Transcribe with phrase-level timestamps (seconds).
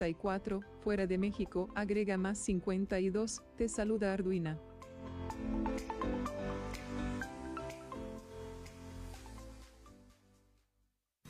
[0.00, 4.56] 54, fuera de México, agrega más 52, te saluda Arduina.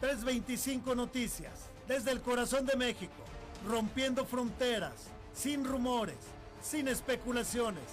[0.00, 1.52] 325 Noticias,
[1.86, 3.12] desde el corazón de México,
[3.68, 4.94] rompiendo fronteras,
[5.34, 6.16] sin rumores,
[6.62, 7.84] sin especulaciones.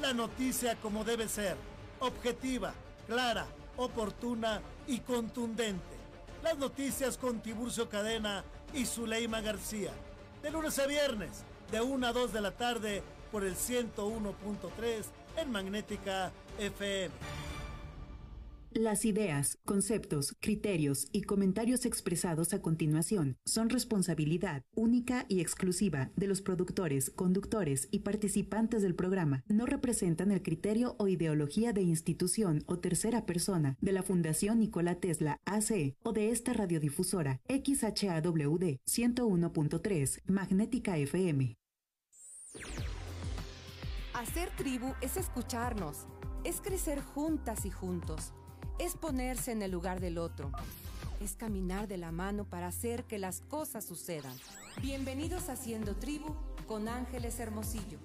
[0.00, 1.56] La noticia como debe ser,
[2.00, 2.74] objetiva,
[3.06, 3.46] clara,
[3.76, 5.82] oportuna y contundente.
[6.42, 9.92] Las noticias con Tiburcio Cadena y Zuleima García.
[10.42, 15.04] De lunes a viernes, de 1 a 2 de la tarde, por el 101.3
[15.36, 17.51] en Magnética FM.
[18.74, 26.26] Las ideas, conceptos, criterios y comentarios expresados a continuación son responsabilidad única y exclusiva de
[26.26, 29.44] los productores, conductores y participantes del programa.
[29.46, 34.94] No representan el criterio o ideología de institución o tercera persona de la Fundación Nikola
[34.94, 41.58] Tesla AC o de esta radiodifusora XHAWD 101.3 Magnética FM.
[44.14, 46.06] Hacer tribu es escucharnos,
[46.44, 48.32] es crecer juntas y juntos
[48.82, 50.50] es ponerse en el lugar del otro,
[51.20, 54.36] es caminar de la mano para hacer que las cosas sucedan.
[54.80, 56.34] Bienvenidos a Haciendo Tribu
[56.66, 58.00] con Ángeles Hermosillo.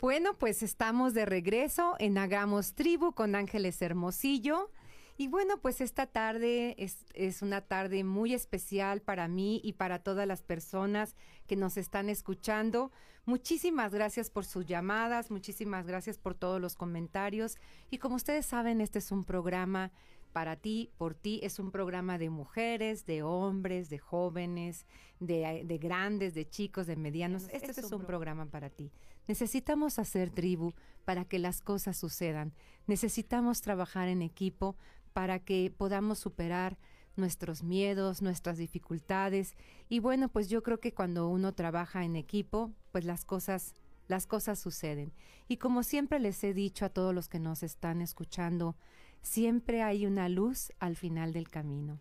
[0.00, 4.72] Bueno, pues estamos de regreso en Hagamos Tribu con Ángeles Hermosillo.
[5.20, 9.98] Y bueno, pues esta tarde es, es, una tarde muy especial para mí y para
[9.98, 11.14] todas las personas
[11.46, 12.90] que nos están escuchando.
[13.26, 17.58] Muchísimas gracias por sus llamadas, muchísimas gracias por todos los comentarios.
[17.90, 19.92] Y como ustedes saben, este es un programa
[20.32, 24.86] para ti, por ti, es un programa de mujeres, de hombres, de jóvenes,
[25.18, 27.42] de, de grandes, de chicos, de medianos.
[27.52, 28.90] Este, este es un programa para ti.
[29.28, 30.72] Necesitamos hacer tribu
[31.04, 32.54] para que las cosas sucedan.
[32.86, 34.76] Necesitamos trabajar en equipo
[35.12, 36.78] para que podamos superar
[37.16, 39.54] nuestros miedos, nuestras dificultades.
[39.88, 43.74] Y bueno, pues yo creo que cuando uno trabaja en equipo, pues las cosas
[44.10, 45.12] las cosas suceden.
[45.48, 48.76] Y como siempre les he dicho a todos los que nos están escuchando,
[49.22, 52.00] siempre hay una luz al final del camino.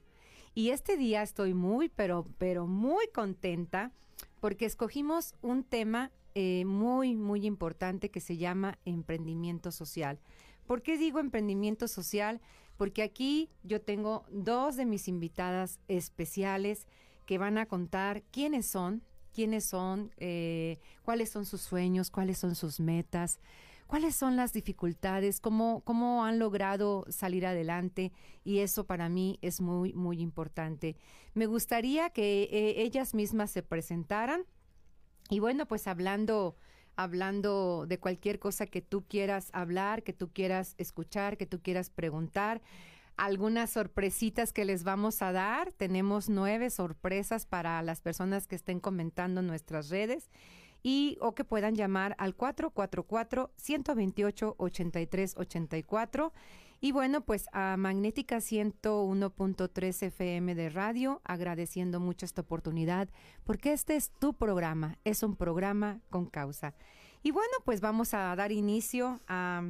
[0.55, 3.93] Y este día estoy muy, pero, pero muy contenta
[4.41, 10.19] porque escogimos un tema eh, muy, muy importante que se llama emprendimiento social.
[10.65, 12.41] ¿Por qué digo emprendimiento social?
[12.79, 16.88] Porque aquí yo tengo dos de mis invitadas especiales
[17.25, 19.03] que van a contar quiénes son,
[19.34, 23.41] quiénes son, eh, cuáles son sus sueños, cuáles son sus metas,
[23.85, 28.13] cuáles son las dificultades, cómo, cómo han logrado salir adelante
[28.45, 30.95] y eso para mí es muy, muy importante.
[31.34, 34.45] Me gustaría que eh, ellas mismas se presentaran
[35.29, 36.56] y bueno, pues hablando
[36.99, 41.89] hablando de cualquier cosa que tú quieras hablar, que tú quieras escuchar, que tú quieras
[41.89, 42.61] preguntar.
[43.15, 45.71] Algunas sorpresitas que les vamos a dar.
[45.71, 50.29] Tenemos nueve sorpresas para las personas que estén comentando en nuestras redes
[50.83, 56.33] y o que puedan llamar al 444 128 8384
[56.81, 63.09] y bueno, pues a Magnética 101.3 FM de radio, agradeciendo mucho esta oportunidad,
[63.43, 66.73] porque este es tu programa, es un programa con causa.
[67.21, 69.63] Y bueno, pues vamos a dar inicio a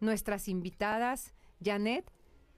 [0.00, 1.32] nuestras invitadas.
[1.64, 2.10] Janet,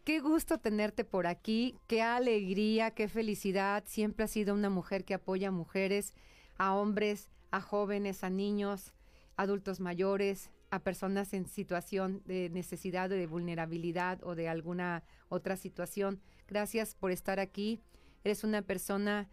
[0.04, 3.84] qué gusto tenerte por aquí, qué alegría, qué felicidad.
[3.86, 6.12] Siempre has sido una mujer que apoya a mujeres,
[6.58, 8.94] a hombres, a jóvenes, a niños,
[9.36, 16.20] adultos mayores, a personas en situación de necesidad, de vulnerabilidad o de alguna otra situación.
[16.48, 17.80] Gracias por estar aquí.
[18.24, 19.28] Eres una persona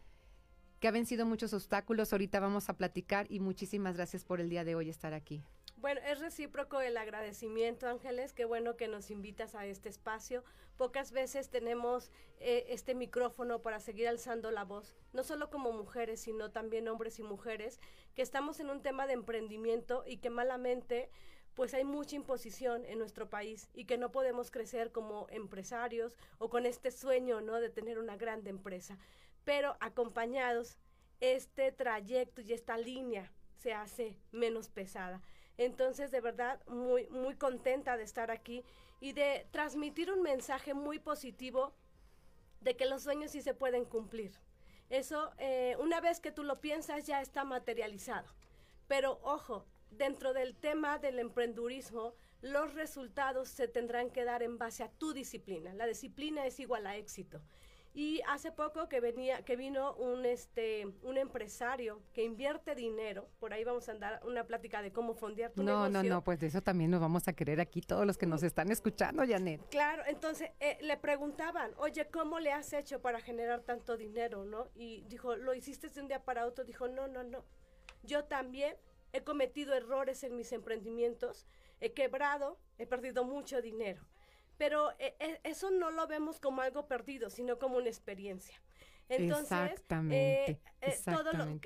[0.79, 2.11] que ha vencido muchos obstáculos.
[2.11, 5.43] Ahorita vamos a platicar y muchísimas gracias por el día de hoy estar aquí.
[5.83, 8.31] Bueno, es recíproco el agradecimiento, Ángeles.
[8.31, 10.45] Qué bueno que nos invitas a este espacio.
[10.77, 12.09] Pocas veces tenemos
[12.39, 17.19] eh, este micrófono para seguir alzando la voz, no solo como mujeres, sino también hombres
[17.19, 17.81] y mujeres,
[18.15, 21.09] que estamos en un tema de emprendimiento y que malamente
[21.53, 26.49] pues hay mucha imposición en nuestro país y que no podemos crecer como empresarios o
[26.49, 27.59] con este sueño, ¿no?
[27.59, 28.97] De tener una grande empresa.
[29.43, 30.77] Pero acompañados,
[31.19, 35.21] este trayecto y esta línea se hace menos pesada.
[35.57, 38.63] Entonces, de verdad, muy, muy contenta de estar aquí
[38.99, 41.73] y de transmitir un mensaje muy positivo
[42.61, 44.31] de que los sueños sí se pueden cumplir.
[44.89, 48.27] Eso, eh, una vez que tú lo piensas, ya está materializado.
[48.87, 54.83] Pero ojo, dentro del tema del emprendurismo, los resultados se tendrán que dar en base
[54.83, 55.73] a tu disciplina.
[55.73, 57.41] La disciplina es igual a éxito.
[57.95, 63.53] Y hace poco que venía, que vino un este, un empresario que invierte dinero, por
[63.53, 66.09] ahí vamos a andar una plática de cómo fondear tu no, negocio.
[66.09, 68.41] No, no, pues de eso también nos vamos a querer aquí todos los que nos
[68.41, 69.61] están escuchando, Janet.
[69.69, 74.69] Claro, entonces eh, le preguntaban, oye, ¿cómo le has hecho para generar tanto dinero, no?
[74.73, 76.63] Y dijo, ¿lo hiciste de un día para otro?
[76.63, 77.45] Dijo, no, no, no.
[78.01, 78.75] Yo también
[79.11, 81.45] he cometido errores en mis emprendimientos,
[81.79, 84.03] he quebrado, he perdido mucho dinero
[84.63, 88.55] pero eh, eh, eso no lo vemos como algo perdido, sino como una experiencia.
[89.09, 90.61] Entonces, exactamente,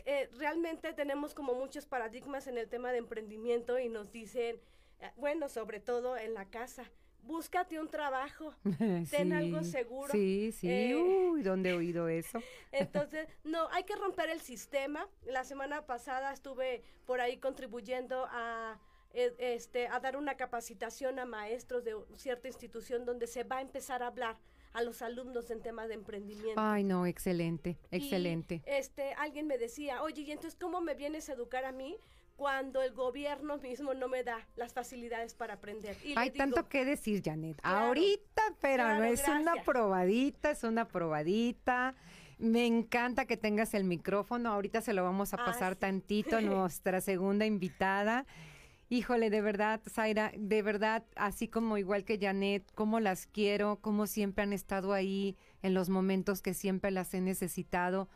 [0.05, 4.59] eh, realmente tenemos como muchos paradigmas en el tema de emprendimiento y nos dicen,
[5.15, 6.85] bueno, sobre todo en la casa,
[7.21, 8.55] búscate un trabajo,
[9.11, 10.11] ten algo seguro.
[10.11, 12.41] Sí, sí, uy, ¿dónde he oído eso?
[12.71, 15.07] Entonces, no, hay que romper el sistema.
[15.27, 18.86] La semana pasada estuve por ahí contribuyendo a eh,
[19.17, 24.03] este, a dar una capacitación a maestros de cierta institución donde se va a empezar
[24.03, 24.37] a hablar
[24.73, 26.61] a los alumnos en temas de emprendimiento.
[26.61, 28.61] Ay, no, excelente, excelente.
[28.65, 31.97] este, alguien me decía, oye, ¿y entonces cómo me vienes a educar a mí?
[32.35, 35.97] cuando el gobierno mismo no me da las facilidades para aprender.
[36.15, 37.59] Hay tanto que decir, Janet.
[37.63, 41.95] Ahorita, pero no es una probadita, es una probadita.
[42.37, 44.51] Me encanta que tengas el micrófono.
[44.51, 48.27] Ahorita se lo vamos a ah, pasar tantito a nuestra segunda invitada.
[48.89, 54.07] Híjole, de verdad, Zaira, de verdad, así como igual que Janet, cómo las quiero, cómo
[54.07, 58.07] siempre han estado ahí en los momentos que siempre las he necesitado.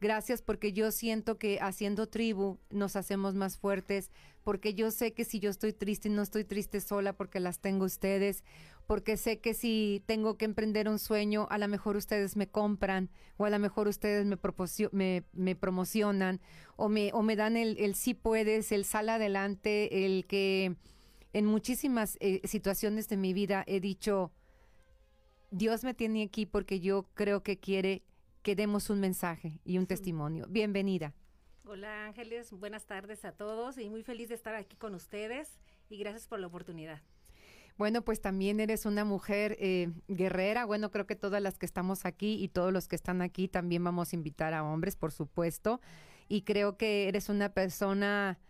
[0.00, 4.12] Gracias porque yo siento que haciendo tribu nos hacemos más fuertes,
[4.44, 7.84] porque yo sé que si yo estoy triste, no estoy triste sola porque las tengo
[7.84, 8.44] ustedes,
[8.86, 13.10] porque sé que si tengo que emprender un sueño, a lo mejor ustedes me compran
[13.36, 14.38] o a lo mejor ustedes me,
[14.92, 16.40] me, me promocionan
[16.76, 20.76] o me, o me dan el, el, sí puedes, el sal adelante, el que
[21.32, 24.32] en muchísimas eh, situaciones de mi vida he dicho,
[25.50, 28.02] Dios me tiene aquí porque yo creo que quiere
[28.42, 30.46] que demos un mensaje y un testimonio.
[30.48, 31.14] Bienvenida.
[31.72, 35.98] Hola Ángeles, buenas tardes a todos y muy feliz de estar aquí con ustedes y
[35.98, 37.00] gracias por la oportunidad.
[37.78, 40.64] Bueno, pues también eres una mujer eh, guerrera.
[40.64, 43.84] Bueno, creo que todas las que estamos aquí y todos los que están aquí también
[43.84, 45.80] vamos a invitar a hombres, por supuesto.
[46.26, 48.40] Y creo que eres una persona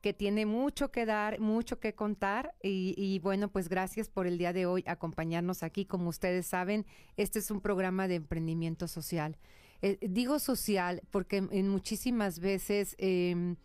[0.00, 2.54] que tiene mucho que dar, mucho que contar.
[2.62, 5.84] Y, bueno, pues gracias por el día de hoy acompañarnos aquí.
[5.84, 6.86] Como ustedes saben,
[7.16, 9.36] este es un programa de emprendimiento social.
[9.82, 12.94] Eh, digo social porque en muchísimas veces...
[12.98, 13.56] Eh,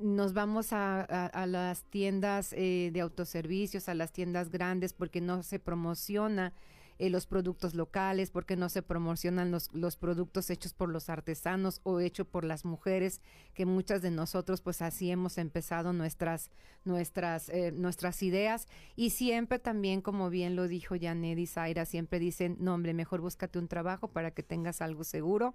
[0.00, 5.58] nos vamos a, las tiendas eh, de autoservicios, a las tiendas grandes, porque no se
[5.58, 6.52] promociona
[6.98, 11.80] eh, los productos locales, porque no se promocionan los, los productos hechos por los artesanos
[11.82, 13.20] o hechos por las mujeres,
[13.54, 16.50] que muchas de nosotros pues así hemos empezado nuestras,
[16.84, 18.68] nuestras, eh, nuestras ideas.
[18.96, 23.20] Y siempre también, como bien lo dijo Janet y Zaira, siempre dicen, no hombre, mejor
[23.20, 25.54] búscate un trabajo para que tengas algo seguro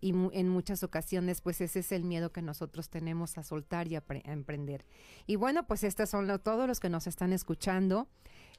[0.00, 3.96] y en muchas ocasiones pues ese es el miedo que nosotros tenemos a soltar y
[3.96, 4.86] a, emprender.
[5.26, 8.08] Y bueno, pues estos son todos los que nos están escuchando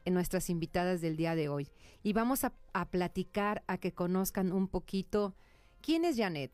[0.05, 1.70] en nuestras invitadas del día de hoy.
[2.03, 2.53] Y vamos a,
[2.89, 5.36] platicar, a que conozcan un poquito
[5.81, 6.51] quién es Janet.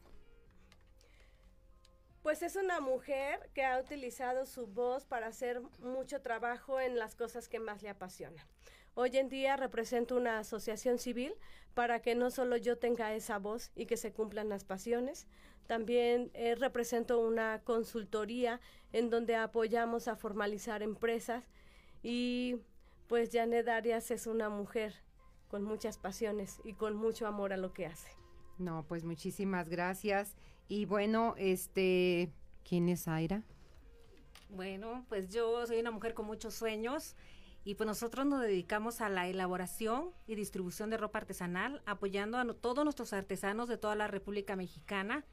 [2.22, 7.16] Pues es una mujer que ha utilizado su voz para hacer mucho trabajo en las
[7.16, 8.46] cosas que más le apasionan.
[8.96, 11.34] Hoy en día represento una asociación civil
[11.74, 15.27] para que no solo yo tenga esa voz y que se cumplan las pasiones,
[15.68, 18.60] también eh, represento una consultoría
[18.94, 21.44] en donde apoyamos a formalizar empresas
[22.01, 22.56] y
[23.08, 24.94] pues Janet Arias es una mujer
[25.48, 28.10] con muchas pasiones y con mucho amor a lo que hace.
[28.58, 30.36] No, pues muchísimas gracias.
[30.68, 32.32] Y bueno, este,
[32.68, 33.44] ¿quién es Aira?
[34.50, 37.16] Bueno, pues yo soy una mujer con muchos sueños
[37.64, 42.54] y pues nosotros nos dedicamos a la elaboración y distribución de ropa artesanal, apoyando a
[42.54, 45.26] todos nuestros artesanos de toda la República Mexicana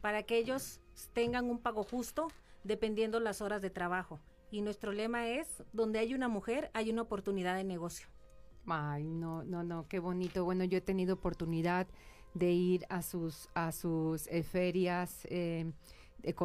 [0.00, 0.80] para que ellos
[1.12, 2.28] tengan un pago justo
[2.64, 4.20] dependiendo las horas de trabajo.
[4.52, 8.06] Y nuestro lema es, donde hay una mujer, hay una oportunidad de negocio.
[8.66, 10.44] Ay, no, no, no, qué bonito.
[10.44, 11.86] Bueno, yo he tenido oportunidad
[12.34, 15.72] de ir a sus, a sus eh, ferias, eh,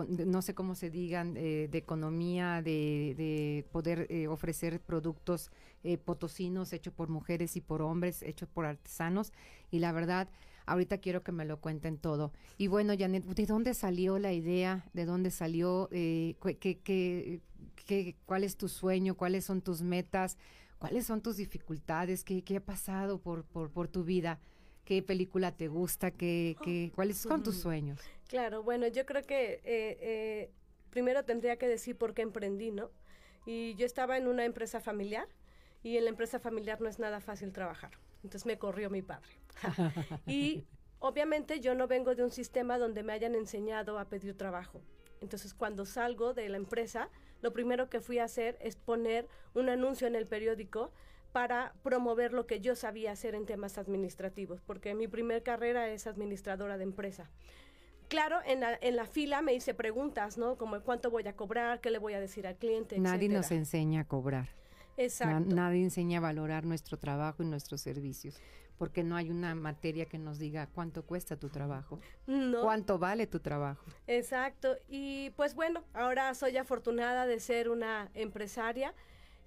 [0.08, 5.52] no sé cómo se digan, eh, de economía, de, poder ofrecer productos
[6.06, 9.34] potosinos hechos por mujeres y por hombres, hechos por artesanos.
[9.70, 10.30] Y la verdad,
[10.66, 12.32] ahorita quiero que me lo cuenten todo.
[12.58, 14.86] Y bueno, Janet, ¿de dónde salió la idea?
[14.94, 15.90] ¿De dónde salió?
[15.92, 17.42] ¿qué, qué,
[18.26, 19.16] ¿Cuál es tu sueño?
[19.16, 20.38] ¿Cuáles son tus metas?
[20.80, 22.24] ¿Cuáles son tus dificultades?
[22.24, 24.40] ¿Qué, qué ha pasado por, por, por tu vida?
[24.88, 28.00] qué película te gusta, qué, qué, cuáles son tus sueños.
[28.30, 30.52] Claro, bueno, yo creo que eh, eh,
[30.92, 32.90] primero tendría que decir por qué emprendí, ¿no?
[33.46, 35.28] Y yo estaba en una empresa familiar
[35.84, 37.92] y en la empresa familiar no es nada fácil trabajar.
[38.24, 39.28] Entonces me corrió mi padre.
[40.26, 40.64] y
[41.00, 44.82] obviamente yo no vengo de un sistema donde me hayan enseñado a pedir trabajo.
[45.20, 47.10] Entonces cuando salgo de la empresa,
[47.42, 50.92] lo primero que fui a hacer es poner un anuncio en el periódico
[51.32, 56.08] para promover lo que yo sabía hacer en temas administrativos, porque mi primer carrera es
[56.08, 57.30] administradora de empresa.
[58.08, 60.58] Claro, en la, en la fila me hice preguntas, ¿no?
[60.58, 62.98] Como cuánto voy a cobrar, qué le voy a decir al cliente.
[63.00, 64.50] Nadie nos enseña a cobrar.
[64.98, 65.54] Exacto.
[65.56, 68.42] nadie enseña a valorar nuestro trabajo y nuestros servicios,
[68.78, 72.62] porque no hay una materia que nos diga cuánto cuesta tu trabajo, no.
[72.62, 73.86] cuánto vale tu trabajo.
[74.08, 74.78] Exacto.
[74.88, 78.94] Y pues bueno, ahora soy afortunada de ser una empresaria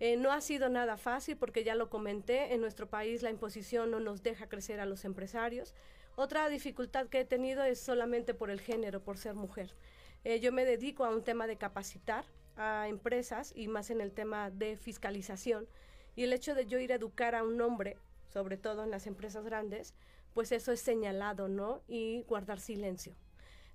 [0.00, 3.90] eh, no ha sido nada fácil porque ya lo comenté, en nuestro país la imposición
[3.90, 5.74] no nos deja crecer a los empresarios.
[6.16, 9.74] Otra dificultad que he tenido es solamente por el género, por ser mujer.
[10.24, 12.24] Eh, yo me dedico a un tema de capacitar
[12.56, 15.68] a empresas y más en el tema de fiscalización.
[16.16, 17.98] Y el hecho de yo ir a educar a un hombre,
[18.32, 19.94] sobre todo en las empresas grandes,
[20.32, 21.82] pues eso es señalado, ¿no?
[21.88, 23.14] Y guardar silencio.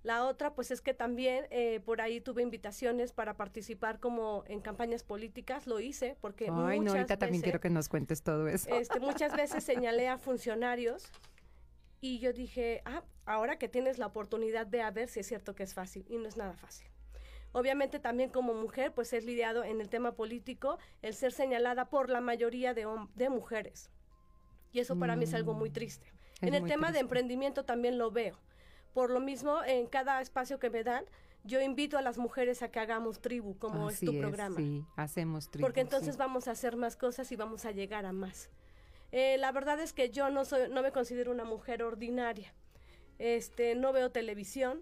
[0.04, 4.62] La otra, pues es que también eh, por ahí tuve invitaciones para participar como en
[4.62, 8.70] campañas políticas, lo hice porque Ay, no, ahorita también quiero que nos cuentes todo eso.
[8.70, 11.12] Este, muchas veces señalé a funcionarios
[12.02, 15.56] y yo dije, ah, ahora que tienes la oportunidad de a ver si es cierto
[15.56, 16.88] que es fácil y no es nada fácil.
[17.52, 22.12] Obviamente también como mujer, pues es lidiado en el tema político el ser señalada por
[22.12, 22.86] la mayoría de,
[23.16, 23.90] de mujeres.
[24.76, 26.14] Y eso para mí es algo muy mm, triste.
[26.42, 28.38] en el tema de emprendimiento también lo veo
[28.96, 31.04] por lo mismo, en cada espacio que me dan,
[31.44, 34.56] yo invito a las mujeres a que hagamos tribu, como es tu programa.
[34.56, 35.68] Sí, hacemos tribu.
[35.68, 38.50] Porque entonces vamos a hacer más cosas y vamos a llegar a más.
[39.12, 42.54] Eh, la verdad es que yo no soy, no me considero una mujer ordinaria.
[43.20, 44.82] Este, no veo televisión.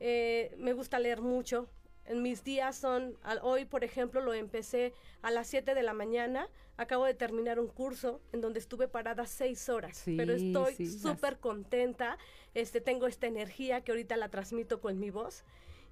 [0.00, 1.66] Eh, me gusta leer mucho.
[2.10, 6.48] En mis días son, hoy por ejemplo lo empecé a las 7 de la mañana,
[6.76, 12.18] acabo de terminar un curso en donde estuve parada seis horas, pero estoy súper contenta,
[12.52, 15.44] este, tengo esta energía que ahorita la transmito con mi voz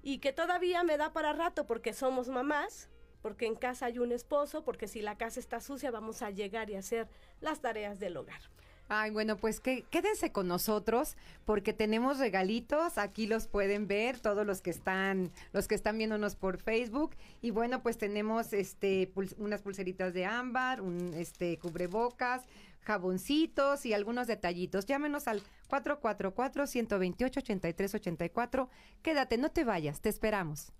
[0.03, 2.89] y que todavía me da para rato porque somos mamás,
[3.21, 6.69] porque en casa hay un esposo, porque si la casa está sucia vamos a llegar
[6.69, 7.07] y hacer
[7.39, 8.41] las tareas del hogar.
[8.91, 11.15] Ay, bueno, pues que, quédense con nosotros
[11.45, 16.35] porque tenemos regalitos, aquí los pueden ver todos los que están los que están viéndonos
[16.35, 22.41] por Facebook y bueno, pues tenemos este unas pulseritas de ámbar, un este cubrebocas,
[22.81, 24.87] jaboncitos y algunos detallitos.
[24.87, 28.69] Llámenos al 444 128 8384.
[29.03, 30.73] Quédate, no te vayas, te esperamos.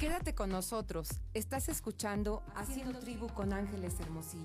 [0.00, 1.10] Quédate con nosotros.
[1.34, 4.44] Estás escuchando Haciendo Tribu con Ángeles Hermosillo.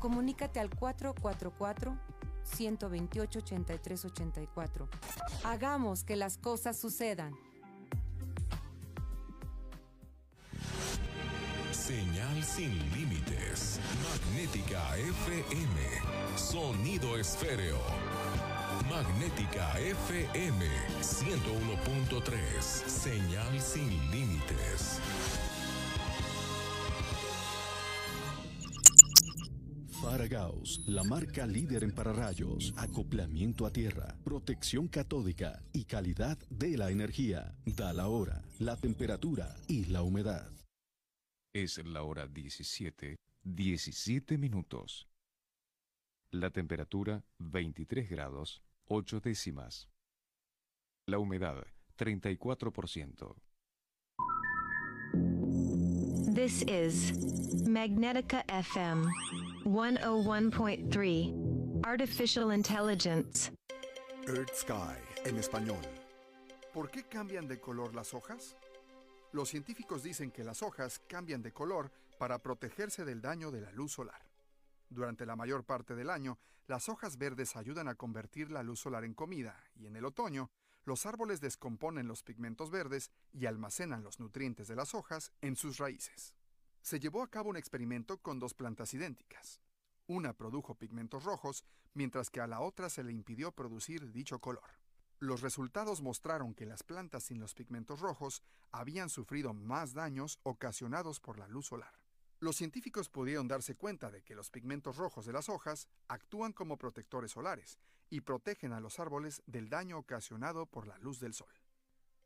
[0.00, 1.96] Comunícate al 444
[2.42, 4.88] 128 8384.
[5.44, 7.38] Hagamos que las cosas sucedan.
[11.70, 13.78] Señal sin límites.
[14.02, 16.36] Magnética FM.
[16.36, 17.78] Sonido esféreo.
[18.90, 20.66] Magnética FM
[21.00, 22.60] 101.3.
[22.60, 25.00] Señal sin límites.
[30.02, 36.90] Faragaos, la marca líder en pararrayos, acoplamiento a tierra, protección catódica y calidad de la
[36.90, 37.54] energía.
[37.64, 40.50] Da la hora, la temperatura y la humedad.
[41.52, 45.06] Es la hora 17, 17 minutos.
[46.32, 49.88] La temperatura 23 grados 8 décimas.
[51.06, 51.64] La humedad,
[51.96, 53.36] 34%.
[56.34, 57.12] This is
[57.68, 59.06] Magnetica FM
[59.64, 63.52] 101.3 Artificial Intelligence.
[64.26, 65.78] Earth Sky en español.
[66.74, 68.56] ¿Por qué cambian de color las hojas?
[69.32, 73.70] Los científicos dicen que las hojas cambian de color para protegerse del daño de la
[73.70, 74.29] luz solar.
[74.90, 79.04] Durante la mayor parte del año, las hojas verdes ayudan a convertir la luz solar
[79.04, 80.50] en comida y en el otoño,
[80.84, 85.78] los árboles descomponen los pigmentos verdes y almacenan los nutrientes de las hojas en sus
[85.78, 86.34] raíces.
[86.82, 89.60] Se llevó a cabo un experimento con dos plantas idénticas.
[90.06, 94.80] Una produjo pigmentos rojos, mientras que a la otra se le impidió producir dicho color.
[95.20, 98.42] Los resultados mostraron que las plantas sin los pigmentos rojos
[98.72, 101.99] habían sufrido más daños ocasionados por la luz solar.
[102.40, 106.78] Los científicos pudieron darse cuenta de que los pigmentos rojos de las hojas actúan como
[106.78, 107.78] protectores solares
[108.08, 111.52] y protegen a los árboles del daño ocasionado por la luz del sol.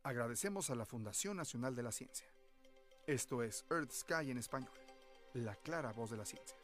[0.05, 2.29] Agradecemos a la Fundación Nacional de la Ciencia.
[3.09, 4.73] Esto es Earth Sky en español,
[5.35, 6.57] la clara voz de la ciencia.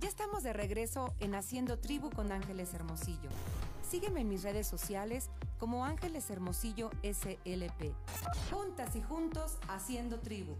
[0.00, 3.30] Ya estamos de regreso en Haciendo Tribu con Ángeles Hermosillo.
[3.88, 7.92] Sígueme en mis redes sociales como Ángeles Hermosillo SLP.
[8.50, 10.56] Juntas y juntos haciendo tribu.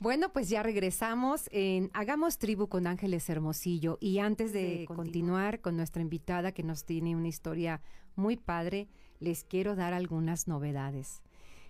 [0.00, 3.98] Bueno, pues ya regresamos en Hagamos Tribu con Ángeles Hermosillo.
[4.00, 7.82] Y antes de, continuar con nuestra invitada que nos tiene una historia
[8.16, 8.88] muy padre,
[9.20, 11.22] les quiero dar algunas novedades.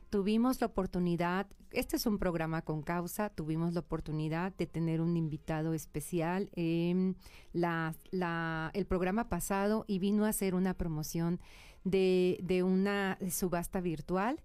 [0.08, 5.16] Tuvimos la oportunidad, este es un programa con causa, tuvimos la oportunidad de tener un
[5.16, 7.16] invitado especial en
[7.52, 11.38] el programa pasado y vino a hacer una promoción
[11.84, 14.42] de una subasta virtual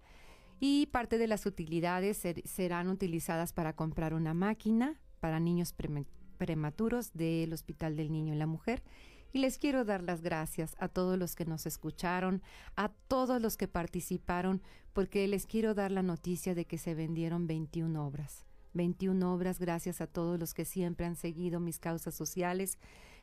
[0.59, 5.73] y parte de las utilidades serán utilizadas para comprar una máquina para niños
[6.37, 8.83] prematuros del Hospital del Niño y la Mujer.
[9.35, 12.41] Y les quiero dar las gracias a todos los que nos escucharon,
[12.77, 14.61] a todos los que participaron,
[14.93, 18.45] porque les quiero dar la noticia de que se vendieron 21 obras.
[18.75, 22.77] 21 obras gracias a todos los que siempre han seguido mis causas sociales.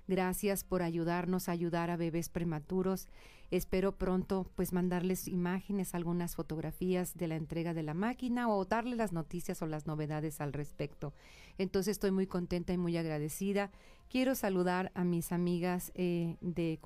[0.09, 3.09] Gracias por ayudarnos a ayudar a bebés prematuros
[3.53, 8.97] Espero pronto pues mandarles imágenes, algunas fotografías de la entrega de la máquina o darles
[8.97, 11.13] las noticias o las novedades al respecto.
[11.59, 13.71] Entonces estoy muy contenta y muy agradecida.
[14.09, 16.79] Quiero saludar a mis amigas eh, de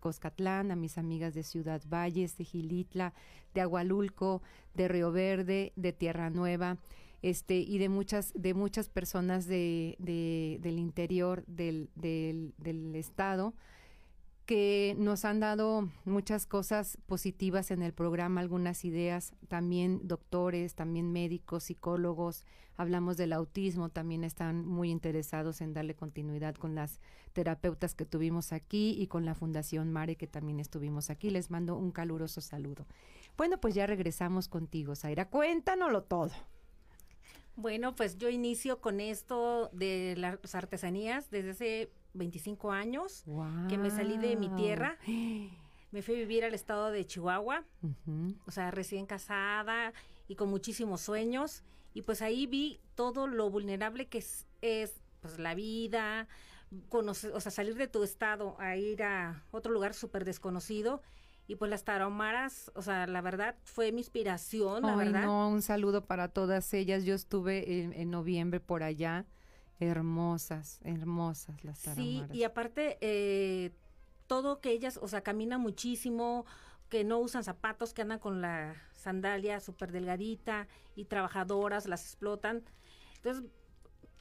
[0.00, 3.12] Coscatlán, a mis amigas de Ciudad Valles, de Gilitla,
[3.52, 4.40] de Agualulco,
[4.72, 6.78] de Río Verde, de Tierra Nueva.
[7.22, 9.96] Este, y de muchas, de muchas personas de,
[10.60, 13.54] del interior del, del, del estado,
[14.46, 21.12] que nos han dado muchas cosas positivas en el programa, algunas ideas, también doctores, también
[21.12, 22.44] médicos, psicólogos,
[22.76, 27.00] hablamos del autismo, también están muy interesados en darle continuidad con las
[27.32, 31.30] terapeutas que tuvimos aquí y con la Fundación Mare que también estuvimos aquí.
[31.30, 32.86] Les mando un caluroso saludo.
[33.36, 35.28] Bueno, pues ya regresamos contigo, Zaira.
[35.28, 36.30] Cuéntanoslo todo.
[37.56, 43.24] Bueno, pues yo inicio con esto de las artesanías desde hace 25 años
[43.68, 44.98] que me salí de mi tierra.
[45.92, 47.64] Me fui a vivir al estado de Chihuahua,
[48.46, 49.94] o sea, recién casada
[50.28, 51.62] y con muchísimos sueños.
[51.94, 56.28] Y pues ahí vi todo lo vulnerable que es, es pues la vida,
[56.90, 61.00] conocer, o sea, salir de tu estado a ir a otro lugar súper desconocido.
[61.48, 65.24] Y pues las tarahumaras, o sea, la verdad fue mi inspiración, la verdad.
[65.24, 67.04] No, un saludo para todas ellas.
[67.04, 69.26] Yo estuve en noviembre por allá
[69.78, 73.72] Hermosas, hermosas las Sí, y aparte, eh,
[74.26, 76.46] todo que ellas, o sea, caminan muchísimo,
[76.88, 82.64] que no usan zapatos, que andan con la sandalia súper delgadita y trabajadoras, las explotan.
[83.16, 83.44] Entonces,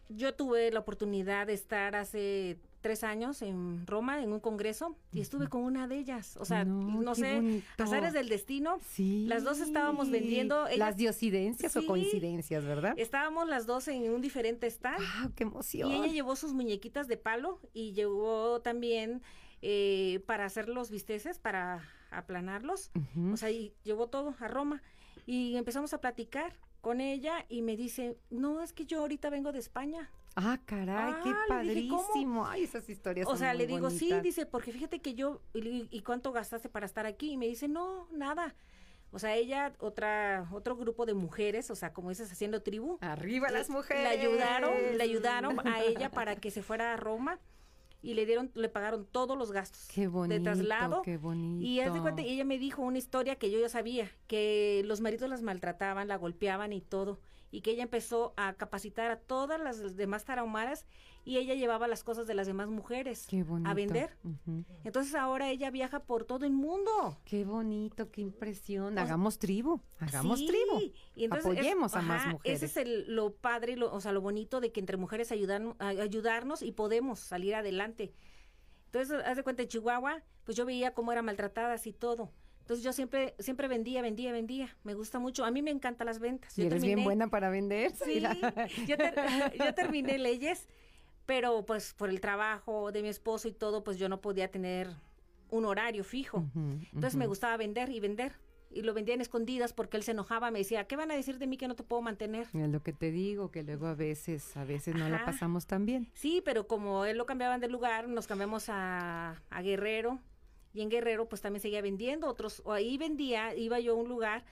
[0.09, 5.19] yo tuve la oportunidad de estar hace tres años en Roma en un congreso y
[5.19, 6.37] estuve con una de ellas.
[6.39, 8.77] O sea, no, sé, azares del destino.
[8.91, 9.25] Sí.
[9.27, 10.67] Las dos estábamos vendiendo.
[10.77, 12.93] las diosidencias o coincidencias, ¿verdad?
[12.95, 14.99] Estábamos las dos en un diferente stand.
[15.01, 15.89] ¡Ah, qué emoción!
[15.89, 19.23] Y ella llevó sus muñequitas de palo y llevó también
[19.63, 22.91] eh, para hacer los bisteces, para aplanarlos.
[23.33, 24.83] O sea, y llevó todo a Roma.
[25.25, 29.51] Y empezamos a platicar con ella y me dice, no, es que yo ahorita vengo
[29.51, 30.11] de España.
[30.35, 32.45] Ah, caray, qué ah, padrísimo.
[32.45, 33.27] Ay, esas historias.
[33.27, 37.05] O sea, le digo, sí, dice, porque fíjate que yo, y, cuánto gastaste para estar
[37.05, 37.31] aquí?
[37.31, 38.53] Y me dice, no, nada.
[39.11, 42.97] O sea, ella, otra, otro grupo de mujeres, o sea, como dices, haciendo tribu.
[42.99, 44.03] Arriba las mujeres.
[44.03, 47.39] Le ayudaron, le ayudaron a ella para que se fuera a Roma
[48.01, 51.01] y le dieron, le pagaron todos los gastos qué bonito, de traslado.
[51.01, 51.65] Qué bonito.
[51.65, 55.29] Y de cuenta, ella me dijo una historia que yo ya sabía, que los maridos
[55.29, 57.21] las maltrataban, la golpeaban y todo
[57.55, 60.85] y que ella empezó a capacitar a todas las demás tarahumaras
[61.23, 63.27] y ella llevaba las cosas de las demás mujeres
[63.63, 64.17] a vender.
[64.83, 67.17] Entonces ahora ella viaja por todo el mundo.
[67.23, 68.99] Qué bonito, qué impresión.
[68.99, 70.91] Hagamos tribu, hagamos tribu.
[71.15, 72.61] Y Apoyemos a más mujeres.
[72.61, 75.75] Ese es el, lo padre, lo, o sea, lo bonito de que entre mujeres ayudan,
[75.79, 78.11] ayudarnos y podemos salir adelante.
[78.87, 82.31] Entonces, haz de cuenta, en Chihuahua, pues yo veía cómo eran maltratadas y todo.
[82.65, 84.75] Entonces yo siempre siempre vendía, vendía, vendía.
[84.83, 85.45] Me gusta mucho.
[85.45, 86.57] A mí me encantan las ventas.
[86.57, 87.91] ¿Y eres bien buena para vender?
[87.91, 88.19] Sí,
[88.87, 90.67] yo, terminé leyes,
[91.27, 94.89] pero pues por el trabajo de mi esposo y todo, pues yo no podía tener
[95.51, 96.43] un horario fijo.
[96.91, 98.33] Entonces me gustaba vender y vender.
[98.71, 101.37] Y lo vendía en escondidas porque él se enojaba, me decía, ¿qué van a decir
[101.37, 102.47] de mí que no te puedo mantener?
[102.51, 105.85] Es lo que te digo, que luego a veces, a veces no la pasamos tan
[105.85, 106.09] bien.
[106.15, 110.19] Sí, pero como él lo cambiaban de lugar, nos cambiamos a, a Guerrero,
[110.75, 114.09] y en Guerrero pues también seguía vendiendo otros, o ahí vendía, iba yo a un
[114.09, 114.43] lugar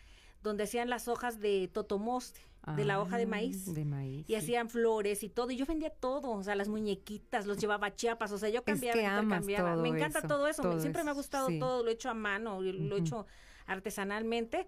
[0.41, 2.39] donde hacían las hojas de totomoste,
[2.77, 3.67] de la hoja de maíz.
[3.67, 4.29] Ah, de maíz.
[4.29, 5.51] Y hacían flores y todo.
[5.51, 8.63] Y yo vendía todo, o sea, las muñequitas, los llevaba a chiapas, o sea, yo
[8.63, 10.79] cambiaba, es Me encanta todo eso.
[10.79, 13.25] Siempre me ha gustado todo, lo he hecho a mano, lo he hecho
[13.65, 14.67] artesanalmente.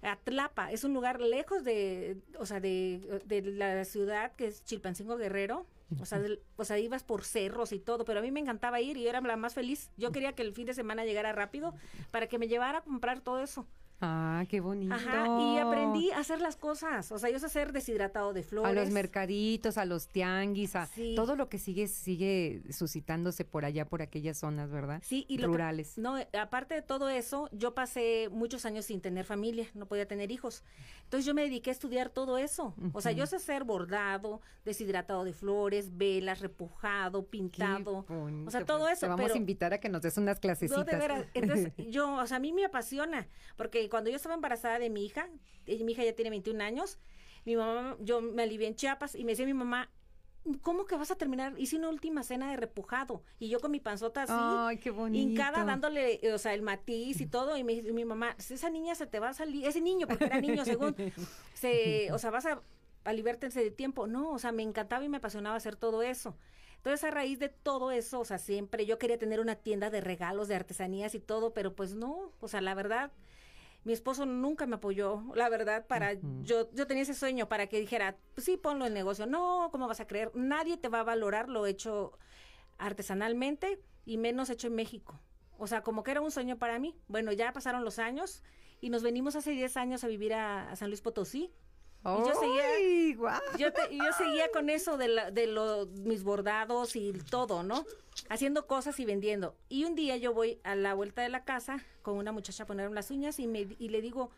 [0.00, 5.16] Atlapa es un lugar lejos de, o sea, de, de la ciudad que es Chilpancingo
[5.16, 5.66] Guerrero.
[6.00, 6.20] O sea,
[6.56, 9.10] o sea, ibas por cerros y todo, pero a mí me encantaba ir y yo
[9.10, 9.90] era la más feliz.
[9.96, 11.74] Yo quería que el fin de semana llegara rápido
[12.10, 13.66] para que me llevara a comprar todo eso.
[14.00, 14.94] Ah, qué bonito.
[14.94, 17.10] Ajá, y aprendí a hacer las cosas.
[17.12, 18.70] O sea, yo sé hacer deshidratado de flores.
[18.70, 23.86] A los mercaditos, a los tianguis, a todo lo que sigue sigue suscitándose por allá,
[23.86, 25.00] por aquellas zonas, ¿verdad?
[25.04, 25.96] Sí, y rurales.
[25.96, 30.30] no, aparte de todo eso, yo pasé muchos años sin tener familia, no podía tener
[30.30, 30.64] hijos.
[31.04, 32.74] Entonces yo me dediqué a estudiar todo eso.
[32.92, 38.04] O sea, yo sé hacer bordado, deshidratado de flores, velas, repujado, pintado.
[38.46, 39.00] O sea, todo eso.
[39.00, 40.84] Te vamos a invitar a que nos des unas clasecitas.
[40.84, 41.26] de veras.
[41.34, 45.04] Entonces, yo, o sea, a mí me apasiona, porque cuando yo estaba embarazada de mi
[45.04, 45.28] hija,
[45.66, 46.98] mi hija ya tiene 21 años,
[47.44, 49.90] mi mamá, yo me alivié en Chiapas y me decía mi mamá,
[50.60, 51.54] ¿cómo que vas a terminar?
[51.58, 55.64] Hice una última cena de repujado y yo con mi panzota así, Ay, qué hincada
[55.64, 59.20] dándole, o sea, el matiz y todo y, me, mi mamá, esa niña se te
[59.20, 60.94] va a salir, ese niño, porque era niño según,
[61.54, 62.62] se, o sea, vas a,
[63.04, 64.06] a de tiempo.
[64.06, 66.36] No, o sea, me encantaba y me apasionaba hacer todo eso.
[66.76, 70.02] Entonces, a raíz de todo eso, o sea, siempre yo quería tener una tienda de
[70.02, 73.10] regalos, de artesanías y todo, pero pues no, o sea, la verdad,
[73.84, 77.78] mi esposo nunca me apoyó, la verdad, para yo yo tenía ese sueño para que
[77.78, 79.26] dijera, pues sí, ponlo en negocio.
[79.26, 80.30] No, ¿cómo vas a creer?
[80.34, 82.18] Nadie te va a valorar lo hecho
[82.78, 85.20] artesanalmente y menos hecho en México.
[85.58, 86.98] O sea, como que era un sueño para mí.
[87.08, 88.42] Bueno, ya pasaron los años
[88.80, 91.52] y nos venimos hace 10 años a vivir a San Luis Potosí
[92.04, 92.64] y yo seguía,
[93.56, 97.86] yo, yo, seguía con eso de, la, de los, mis bordados y todo, ¿no?
[98.28, 99.56] Haciendo cosas y vendiendo.
[99.70, 102.66] Y un día yo voy a la vuelta de la casa con una muchacha a
[102.66, 104.30] ponerme las uñas y, me, y le digo,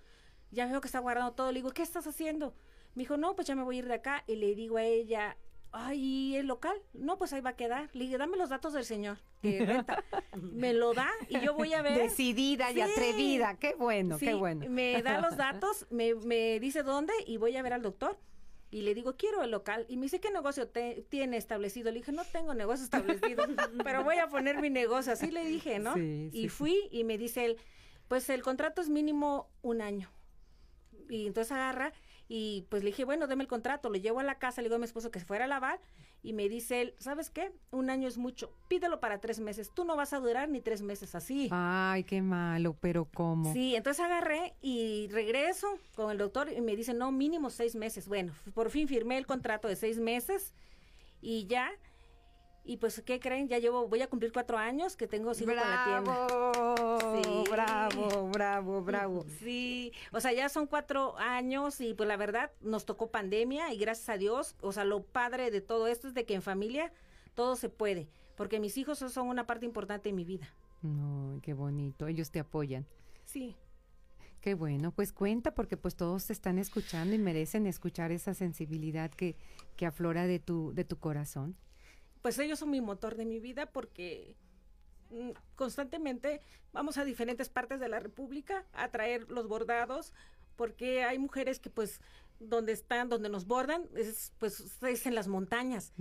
[0.52, 1.50] ya veo que está guardando todo.
[1.50, 2.54] Le digo, ¿qué estás haciendo?
[2.94, 4.22] Me dijo, no, pues ya me voy a ir de acá.
[4.28, 5.36] Y le digo a ella,
[5.72, 7.90] ay, el local, no, pues ahí va a quedar.
[7.92, 9.18] Le dije, dame los datos del señor
[10.36, 11.98] me lo da y yo voy a ver.
[11.98, 14.66] Decidida y atrevida, qué bueno, qué bueno.
[14.68, 18.18] Me da los datos, me, me, dice dónde y voy a ver al doctor.
[18.70, 19.86] Y le digo, quiero el local.
[19.88, 20.68] Y me dice, ¿qué negocio
[21.08, 21.90] tiene establecido?
[21.92, 23.44] Le dije, no tengo negocio establecido,
[23.84, 25.12] pero voy a poner mi negocio.
[25.12, 25.96] Así le dije, ¿no?
[25.96, 27.58] y fui y me dice él,
[28.08, 30.10] pues el contrato es mínimo un año.
[31.08, 31.92] Y entonces agarra
[32.28, 34.76] y pues le dije, bueno, deme el contrato, lo llevo a la casa, le digo
[34.76, 35.80] a mi esposo que se fuera a lavar
[36.22, 37.52] y me dice él, ¿sabes qué?
[37.70, 40.82] Un año es mucho, pídelo para tres meses, tú no vas a durar ni tres
[40.82, 41.48] meses así.
[41.52, 43.52] Ay, qué malo, pero ¿cómo?
[43.52, 48.08] Sí, entonces agarré y regreso con el doctor y me dice, no, mínimo seis meses.
[48.08, 50.52] Bueno, por fin firmé el contrato de seis meses
[51.20, 51.70] y ya
[52.66, 53.48] y pues, ¿qué creen?
[53.48, 57.22] Ya llevo, voy a cumplir cuatro años que tengo sigo con la tienda.
[57.22, 57.44] Sí.
[57.50, 59.24] Bravo, bravo, bravo.
[59.38, 63.78] Sí, o sea, ya son cuatro años y pues la verdad nos tocó pandemia y
[63.78, 66.92] gracias a Dios, o sea, lo padre de todo esto es de que en familia
[67.34, 70.52] todo se puede, porque mis hijos son una parte importante de mi vida.
[70.82, 72.86] No, qué bonito, ellos te apoyan.
[73.24, 73.54] Sí.
[74.40, 79.10] Qué bueno, pues cuenta porque pues todos te están escuchando y merecen escuchar esa sensibilidad
[79.10, 79.36] que,
[79.76, 81.56] que aflora de tu, de tu corazón
[82.26, 84.34] pues ellos son mi motor de mi vida porque
[85.10, 86.40] mm, constantemente
[86.72, 90.12] vamos a diferentes partes de la República a traer los bordados
[90.56, 92.00] porque hay mujeres que pues
[92.40, 95.92] donde están, donde nos bordan, es, pues es en las montañas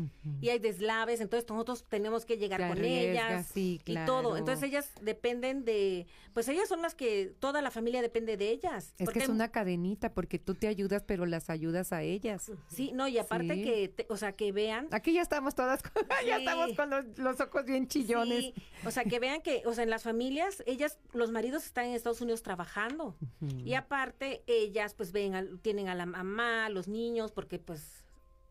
[0.41, 4.37] y hay deslaves, entonces nosotros tenemos que llegar con ellas y todo.
[4.37, 8.93] Entonces ellas dependen de, pues ellas son las que toda la familia depende de ellas.
[8.97, 12.51] Es que es una cadenita porque tú te ayudas, pero las ayudas a ellas.
[12.67, 14.87] Sí, no, y aparte que, o sea, que vean.
[14.91, 15.91] Aquí ya estamos todas, con,
[16.25, 18.53] ya estamos con los, ojos bien chillones.
[18.85, 21.93] o sea, que vean que, o sea, en las familias, ellas, los maridos están en
[21.93, 23.15] Estados Unidos trabajando
[23.63, 28.03] y aparte ellas, pues ven, tienen a la mamá, los niños, porque pues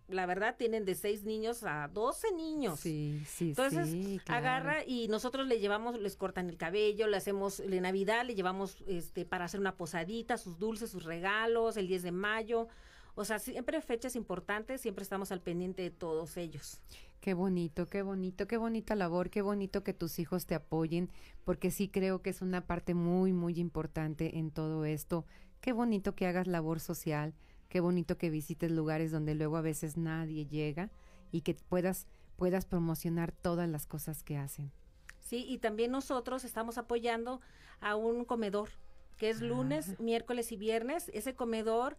[0.09, 2.81] la verdad tienen de seis niños a doce niños.
[2.81, 7.59] Sí, sí, Entonces sí, agarra y nosotros le llevamos, les cortan el cabello, le hacemos
[7.59, 12.03] de Navidad, le llevamos este para hacer una posadita, sus dulces, sus regalos, el 10
[12.03, 12.69] de mayo.
[13.17, 16.81] O sea, siempre fechas importantes, siempre estamos al pendiente de todos ellos.
[17.21, 21.11] Qué bonito, qué bonito, qué bonita labor, qué bonito que tus hijos te apoyen,
[21.45, 25.25] porque sí creo que es una parte muy, muy importante en todo esto.
[25.63, 27.33] Qué bonito que hagas labor social,
[27.75, 30.91] qué bonito que visites lugares donde luego a veces nadie llega
[31.33, 32.07] y que puedas,
[32.37, 34.71] puedas promocionar todas las cosas que hacen.
[35.19, 37.41] Sí, y también nosotros estamos apoyando
[37.81, 38.69] a un comedor,
[39.17, 39.97] que es lunes, Ah.
[39.99, 41.11] miércoles y viernes.
[41.13, 41.97] Ese comedor,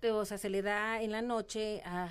[0.00, 2.08] eh, o sea, se le da en la noche a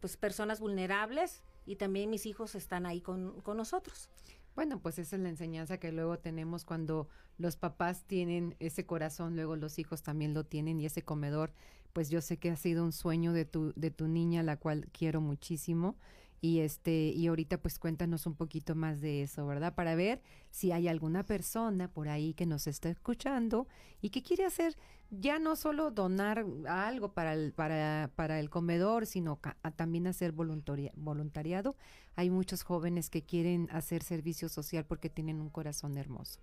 [0.00, 4.10] pues personas vulnerables y también mis hijos están ahí con, con nosotros.
[4.54, 9.34] Bueno, pues esa es la enseñanza que luego tenemos cuando los papás tienen ese corazón,
[9.34, 11.54] luego los hijos también lo tienen y ese comedor,
[11.94, 14.86] pues yo sé que ha sido un sueño de tu de tu niña, la cual
[14.92, 15.96] quiero muchísimo
[16.42, 19.74] y este y ahorita pues cuéntanos un poquito más de eso, ¿verdad?
[19.74, 23.66] Para ver si hay alguna persona por ahí que nos está escuchando
[24.02, 24.76] y que quiere hacer
[25.10, 30.32] ya no solo donar algo para el para para el comedor, sino ca- también hacer
[30.32, 31.76] voluntaria- voluntariado.
[32.16, 36.40] Hay muchos jóvenes que quieren hacer servicio social porque tienen un corazón hermoso.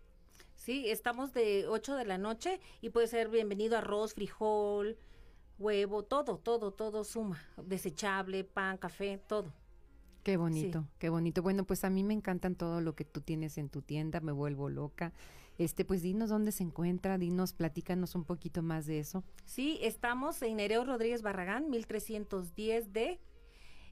[0.56, 4.96] Sí, estamos de 8 de la noche y puede ser bienvenido arroz, frijol,
[5.62, 7.40] huevo, todo, todo, todo suma.
[7.64, 9.54] Desechable, pan, café, todo.
[10.24, 11.42] Qué bonito, qué bonito.
[11.42, 14.32] Bueno, pues a mí me encantan todo lo que tú tienes en tu tienda, me
[14.32, 15.14] vuelvo loca.
[15.58, 19.24] Este, pues dinos dónde se encuentra, dinos, platícanos un poquito más de eso.
[19.46, 23.20] Sí, estamos en Nereo Rodríguez Barragán, 1310D,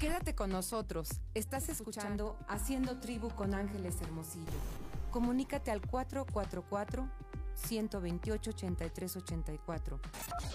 [0.00, 1.10] Quédate con nosotros.
[1.34, 4.46] Estás escuchando Haciendo Tribu con Ángeles Hermosillo.
[5.10, 7.06] Comunícate al 444
[7.54, 10.00] 128 8384.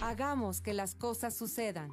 [0.02, 1.92] Hagamos que las cosas sucedan.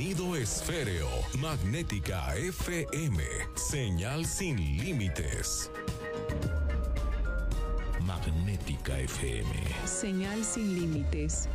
[0.09, 1.07] esféreo,
[1.39, 3.23] magnética FM,
[3.55, 5.69] señal sin límites.
[8.01, 9.51] Magnética FM.
[9.85, 11.47] Señal sin límites.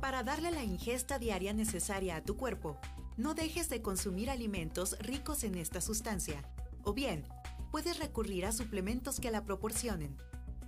[0.00, 2.80] Para darle la ingesta diaria necesaria a tu cuerpo,
[3.16, 6.42] no dejes de consumir alimentos ricos en esta sustancia.
[6.82, 7.28] O bien,
[7.70, 10.16] puedes recurrir a suplementos que la proporcionen.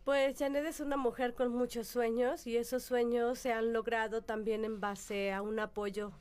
[0.05, 4.65] Pues Janet es una mujer con muchos sueños y esos sueños se han logrado también
[4.65, 6.13] en base a un apoyo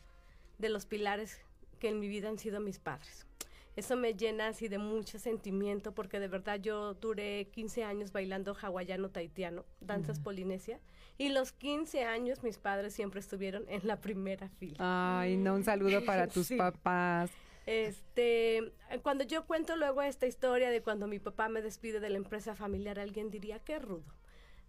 [0.58, 1.42] de los pilares
[1.78, 3.28] que en mi vida han sido mis padres
[3.76, 8.56] eso me llena así de mucho sentimiento porque de verdad yo duré 15 años bailando
[8.60, 10.80] hawaiano taitiano, danzas polinesia,
[11.18, 14.78] y los 15 años mis padres siempre estuvieron en la primera fila.
[14.80, 17.32] Ay, no, un saludo para tus papás.
[17.66, 22.18] Este, cuando yo cuento luego esta historia de cuando mi papá me despide de la
[22.18, 24.14] empresa familiar, alguien diría, qué rudo.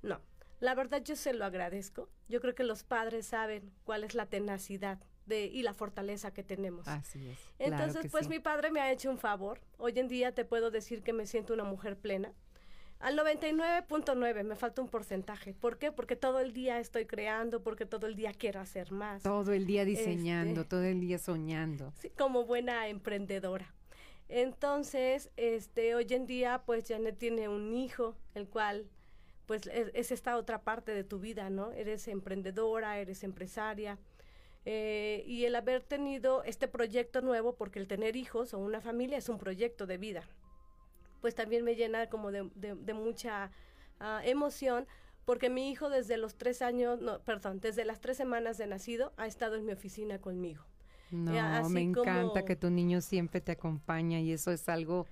[0.02, 0.20] No,
[0.60, 2.08] la verdad yo se lo agradezco.
[2.28, 6.42] Yo creo que los padres saben cuál es la tenacidad de, y la fortaleza que
[6.42, 6.88] tenemos.
[6.88, 7.38] Así es.
[7.58, 9.60] Entonces, pues mi padre me ha hecho un favor.
[9.78, 12.32] Hoy en día te puedo decir que me siento una mujer plena.
[12.98, 15.52] Al 99.9 me falta un porcentaje.
[15.52, 15.92] ¿Por qué?
[15.92, 19.22] Porque todo el día estoy creando, porque todo el día quiero hacer más.
[19.22, 21.92] Todo el día diseñando, este, todo el día soñando.
[21.98, 23.74] Sí, como buena emprendedora.
[24.28, 28.88] Entonces, este, hoy en día, pues Janet tiene un hijo, el cual,
[29.44, 31.72] pues es esta otra parte de tu vida, ¿no?
[31.72, 33.98] Eres emprendedora, eres empresaria,
[34.68, 39.16] eh, y el haber tenido este proyecto nuevo, porque el tener hijos o una familia
[39.16, 40.24] es un proyecto de vida,
[41.20, 42.42] pues también me llena como de,
[42.92, 43.52] mucha
[44.00, 44.88] ah, emoción,
[45.24, 49.12] porque mi hijo desde los tres años, no, perdón, desde las tres semanas de nacido
[49.16, 50.64] ha estado en mi oficina conmigo.
[51.12, 55.06] No, me encanta que tu niño siempre te acompaña y eso es algo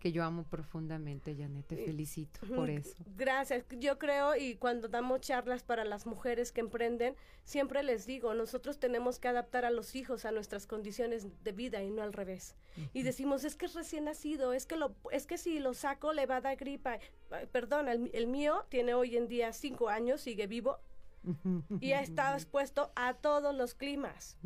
[0.00, 1.66] que yo amo profundamente, Janet.
[1.66, 2.96] Te felicito por eso.
[3.16, 3.64] Gracias.
[3.78, 8.80] Yo creo, y cuando damos charlas para las mujeres que emprenden, siempre les digo, nosotros
[8.80, 12.56] tenemos que adaptar a los hijos a nuestras condiciones de vida y no al revés.
[12.94, 16.14] Y decimos, es que es recién nacido, es que, lo, es que si lo saco
[16.14, 16.98] le va a dar gripa.
[17.52, 20.78] Perdón, el, el mío tiene hoy en día cinco años, sigue vivo,
[21.80, 24.36] y ha estado expuesto a todos los climas.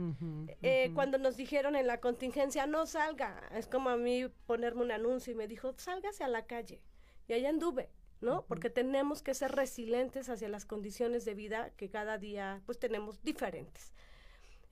[0.62, 4.90] Eh, cuando nos dijeron en la contingencia, no salga, es como a mí ponerme un
[4.90, 6.82] anuncio y me dijo, sálgase a la calle.
[7.28, 8.44] Y allá anduve, ¿no?
[8.46, 13.22] Porque tenemos que ser resilientes hacia las condiciones de vida que cada día pues tenemos
[13.22, 13.94] diferentes.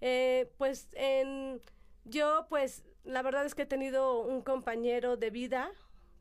[0.00, 1.60] Eh, pues en,
[2.04, 5.70] yo pues la verdad es que he tenido un compañero de vida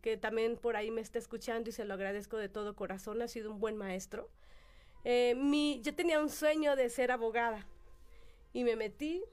[0.01, 3.27] que también por ahí me está escuchando y se lo agradezco de todo corazón, ha
[3.27, 4.29] sido un buen maestro
[5.03, 7.65] eh, mi, yo tenía un sueño de ser abogada
[8.53, 9.23] y me metí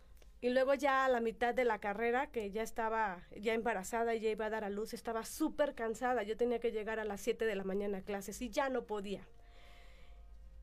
[0.40, 4.20] y luego ya a la mitad de la carrera, que ya estaba ya embarazada y
[4.20, 6.22] ya iba a dar a luz, estaba súper cansada.
[6.22, 8.84] Yo tenía que llegar a las 7 de la mañana a clases y ya no
[8.84, 9.26] podía.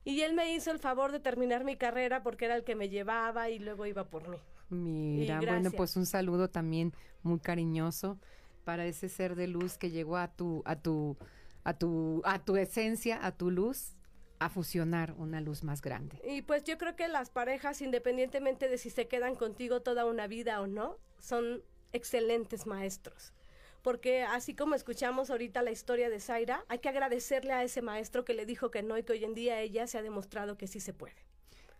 [0.05, 2.87] Y él me hizo el favor de terminar mi carrera porque era el que me
[2.87, 4.37] llevaba y luego iba por mí.
[4.69, 8.17] Mira, bueno, pues un saludo también muy cariñoso
[8.63, 11.17] para ese ser de luz que llegó a tu a tu
[11.63, 13.94] a tu a tu esencia, a tu luz
[14.39, 16.19] a fusionar una luz más grande.
[16.27, 20.27] Y pues yo creo que las parejas, independientemente de si se quedan contigo toda una
[20.27, 23.33] vida o no, son excelentes maestros.
[23.81, 28.25] Porque así como escuchamos ahorita la historia de Zaira, hay que agradecerle a ese maestro
[28.25, 30.67] que le dijo que no y que hoy en día ella se ha demostrado que
[30.67, 31.25] sí se puede.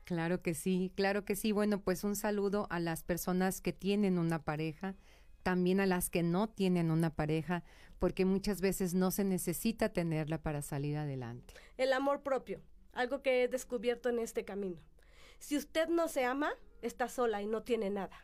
[0.03, 1.51] Claro que sí, claro que sí.
[1.51, 4.95] Bueno, pues un saludo a las personas que tienen una pareja,
[5.41, 7.63] también a las que no tienen una pareja,
[7.99, 11.53] porque muchas veces no se necesita tenerla para salir adelante.
[11.77, 12.61] El amor propio,
[12.93, 14.81] algo que he descubierto en este camino.
[15.39, 18.17] Si usted no se ama, está sola y no tiene nada.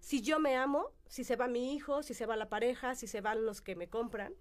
[0.00, 3.06] Si yo me amo, si se va mi hijo, si se va la pareja, si
[3.06, 4.34] se van los que me compran,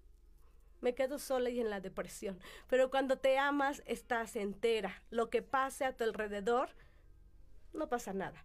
[0.81, 2.39] me quedo sola y en la depresión.
[2.67, 5.03] Pero cuando te amas, estás entera.
[5.09, 6.69] Lo que pase a tu alrededor,
[7.73, 8.43] no pasa nada.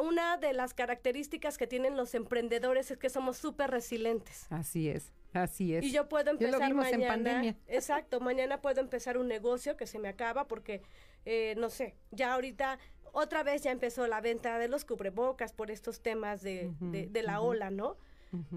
[0.00, 4.46] una de las características que tienen los emprendedores es que somos súper resilientes.
[4.50, 5.12] Así es.
[5.42, 5.84] Así es.
[5.84, 7.04] Y yo puedo empezar mañana.
[7.04, 7.56] En pandemia.
[7.68, 10.82] Exacto, mañana puedo empezar un negocio que se me acaba porque,
[11.24, 12.78] eh, no sé, ya ahorita
[13.12, 17.40] otra vez ya empezó la venta de los cubrebocas por estos temas de, de, la
[17.40, 17.96] ola, ¿no?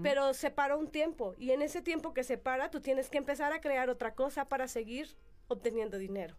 [0.02, 3.16] Pero se paró un tiempo y en ese tiempo que se para tú tienes que
[3.16, 5.16] empezar a crear otra cosa para seguir
[5.48, 6.36] obteniendo dinero.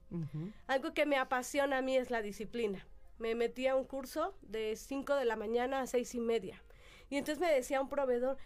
[0.67, 2.87] Algo que me apasiona a mí es la disciplina.
[3.17, 6.63] Me metí a un curso de 5 de la mañana a seis y media.
[7.09, 8.37] Y entonces me decía un proveedor,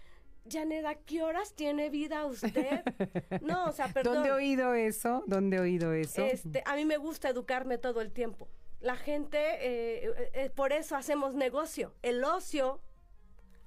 [0.49, 2.83] Janet, ¿a qué horas tiene vida usted?
[3.41, 4.15] No, o sea, perdón.
[4.15, 5.23] ¿Dónde he oído eso?
[5.27, 6.23] ¿Dónde he oído eso?
[6.23, 8.47] Este, a mí me gusta educarme todo el tiempo.
[8.79, 11.93] La gente, eh, eh, por eso hacemos negocio.
[12.03, 12.81] El ocio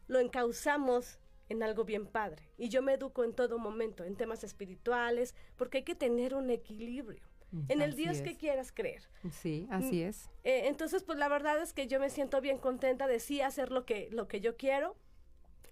[0.06, 1.18] lo encauzamos
[1.48, 2.48] en algo bien padre.
[2.56, 6.50] Y yo me educo en todo momento, en temas espirituales, porque hay que tener un
[6.50, 7.22] equilibrio.
[7.50, 9.02] Mm, en el Dios que quieras creer.
[9.30, 10.30] Sí, así mm, es.
[10.44, 13.70] Eh, entonces, pues la verdad es que yo me siento bien contenta de sí hacer
[13.70, 14.96] lo que, lo que yo quiero.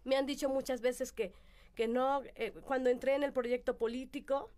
[0.07, 1.32] Me han dicho muchas veces que,
[1.74, 4.50] que no, eh, cuando entré en el proyecto político,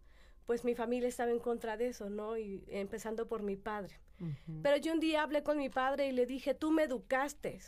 [0.47, 2.39] pues mi familia estaba en contra de eso, ¿no?
[2.39, 3.99] Y empezando por mi padre.
[4.63, 7.61] Pero yo un día hablé con mi padre y le dije, tú me educaste,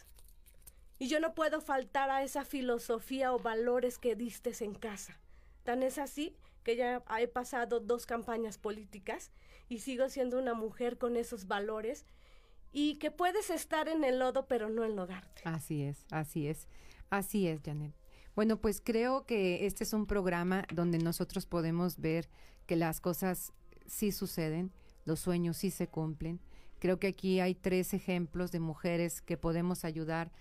[1.01, 5.19] y yo no puedo faltar a esa filosofía o valores que diste en casa.
[5.65, 9.33] Tan es así que ya he pasado dos campañas políticas
[9.71, 12.05] y sigo siendo una mujer con esos valores
[12.71, 15.41] y que puedes estar en el lodo pero no enlodarte.
[15.45, 16.69] Así es, así es,
[17.11, 17.95] así es, Janet.
[18.35, 22.29] Bueno, pues creo que este es un programa donde nosotros podemos ver
[22.67, 23.53] que las cosas
[23.87, 24.73] sí suceden,
[25.05, 26.41] los sueños sí se cumplen.
[26.79, 30.33] Creo que aquí hay tres ejemplos de mujeres que podemos ayudar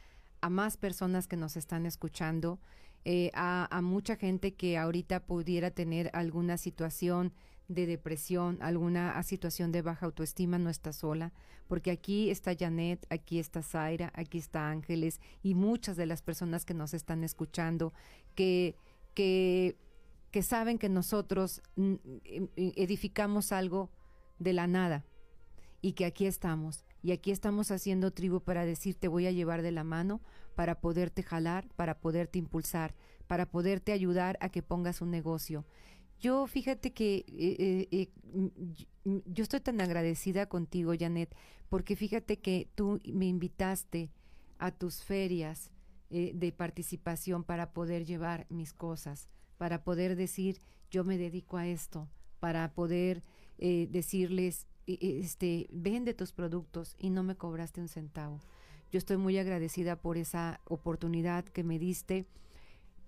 [0.41, 2.59] a más personas que nos están escuchando,
[3.05, 7.33] eh, a, mucha gente que ahorita pudiera tener alguna situación
[7.69, 11.31] de depresión, alguna situación de baja autoestima, no está sola,
[11.67, 16.65] porque aquí está Janet, aquí está Zaira, aquí está Ángeles y muchas de las personas
[16.65, 17.93] que nos están escuchando
[18.35, 18.75] que,
[19.13, 19.77] que,
[20.31, 21.93] que saben que nosotros mm,
[22.25, 23.91] em, edificamos algo
[24.39, 25.05] de la nada
[25.81, 29.71] y que aquí estamos y aquí estamos haciendo tribu para decirte voy a llevar de
[29.71, 30.21] la mano
[30.55, 32.93] para poderte jalar, para poderte impulsar,
[33.27, 35.65] para poderte ayudar a que pongas un negocio.
[36.19, 41.33] Yo fíjate que eh, eh, eh, yo estoy tan agradecida contigo, Janet,
[41.69, 44.11] porque fíjate que tú me invitaste
[44.57, 45.71] a tus ferias
[46.09, 50.59] de participación para poder llevar mis cosas, para poder decir
[50.89, 52.09] yo me dedico a esto,
[52.39, 53.21] para poder
[53.59, 58.39] decirles este, vende tus productos y no me cobraste un centavo.
[58.91, 62.25] Yo estoy muy agradecida por esa oportunidad que me diste,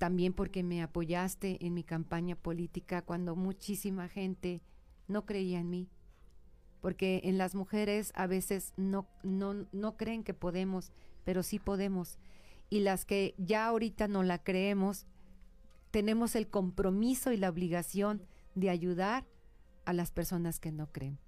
[0.02, 4.64] también porque me apoyaste en mi campaña política cuando muchísima gente
[5.08, 5.90] no creía en mí.
[6.82, 10.92] Porque en las mujeres a veces no, no, no creen que podemos,
[11.24, 12.18] pero sí podemos.
[12.68, 15.06] Y las que ya ahorita no la creemos,
[15.92, 18.24] tenemos el compromiso y la obligación
[18.56, 19.28] de ayudar
[19.86, 21.20] a las personas que no creen.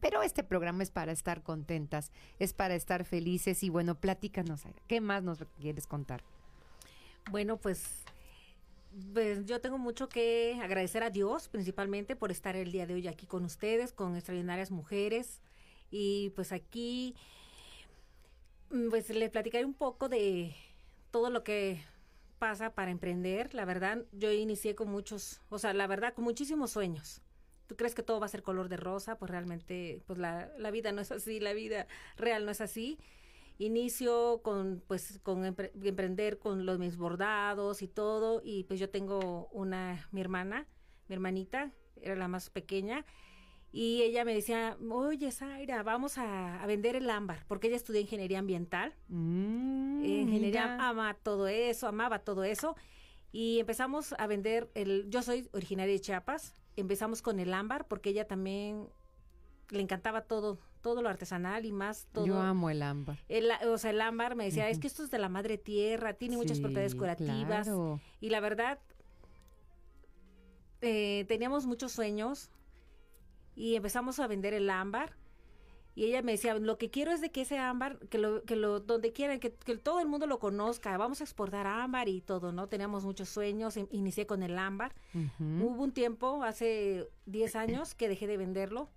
[0.00, 5.00] Pero este programa es para estar contentas, es para estar felices y bueno, platícanos, ¿qué
[5.00, 6.22] más nos quieres contar?
[7.30, 7.84] Bueno, pues,
[9.14, 13.06] pues yo tengo mucho que agradecer a Dios principalmente por estar el día de hoy
[13.06, 15.40] aquí con ustedes, con extraordinarias mujeres
[15.92, 17.14] y pues aquí
[18.90, 20.54] pues le platicaré un poco de
[21.12, 21.80] todo lo que
[22.40, 23.54] pasa para emprender.
[23.54, 27.22] La verdad, yo inicié con muchos, o sea, la verdad, con muchísimos sueños
[27.70, 30.72] tú crees que todo va a ser color de rosa, pues realmente, pues la, la
[30.72, 32.98] vida no es así, la vida real no es así.
[33.60, 39.48] Inicio con, pues, con emprender con los mis bordados y todo, y pues yo tengo
[39.52, 40.66] una, mi hermana,
[41.08, 43.04] mi hermanita, era la más pequeña,
[43.70, 48.38] y ella me decía, oye, Zaira, vamos a, vender el ámbar, porque ella estudia ingeniería
[48.38, 48.94] ambiental.
[49.08, 52.76] Mm, ingeniería ama todo eso, amaba todo eso.
[53.30, 58.10] Y empezamos a vender el, yo soy originaria de Chiapas, empezamos con el ámbar porque
[58.10, 58.88] ella también
[59.68, 62.26] le encantaba todo, todo lo artesanal y más todo.
[62.26, 63.18] Yo amo el ámbar.
[63.66, 66.36] o sea, el ámbar me decía, es que esto es de la madre tierra, tiene
[66.36, 67.68] muchas propiedades curativas.
[68.20, 68.78] Y la verdad,
[70.80, 72.50] eh, teníamos muchos sueños
[73.54, 75.16] y empezamos a vender el ámbar
[75.94, 78.56] y ella me decía, lo que quiero es de que ese ámbar, que lo, que
[78.56, 82.52] lo, donde quieran, que, todo el mundo lo conozca, vamos a exportar ámbar y todo,
[82.52, 82.68] ¿no?
[82.68, 84.94] Teníamos muchos sueños, inicié con el ámbar.
[85.38, 88.88] Hubo un tiempo, hace 10 años, que dejé de venderlo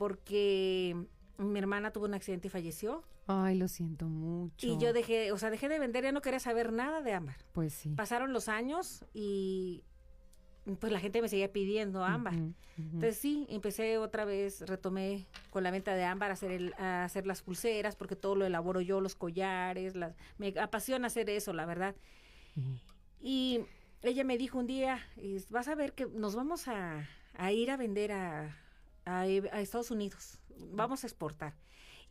[0.00, 0.96] porque
[1.36, 3.04] mi hermana tuvo un accidente y falleció.
[3.26, 4.66] Ay, lo siento mucho.
[4.66, 7.36] Y yo dejé, o sea, dejé de vender, ya no quería saber nada de ámbar.
[7.52, 7.90] Pues sí.
[7.90, 9.84] Pasaron los años y
[10.80, 12.32] pues la gente me seguía pidiendo ámbar.
[12.78, 17.04] Entonces sí, empecé otra vez, retomé con la venta de ámbar a hacer, el, a
[17.04, 21.52] hacer las pulseras, porque todo lo elaboro yo, los collares, las, me apasiona hacer eso,
[21.52, 21.94] la verdad.
[23.20, 23.60] Y
[24.00, 24.98] ella me dijo un día,
[25.50, 27.06] vas a ver que nos vamos a,
[27.52, 28.56] ir a vender a,
[29.04, 30.38] a, Estados Unidos,
[30.72, 31.54] vamos a exportar.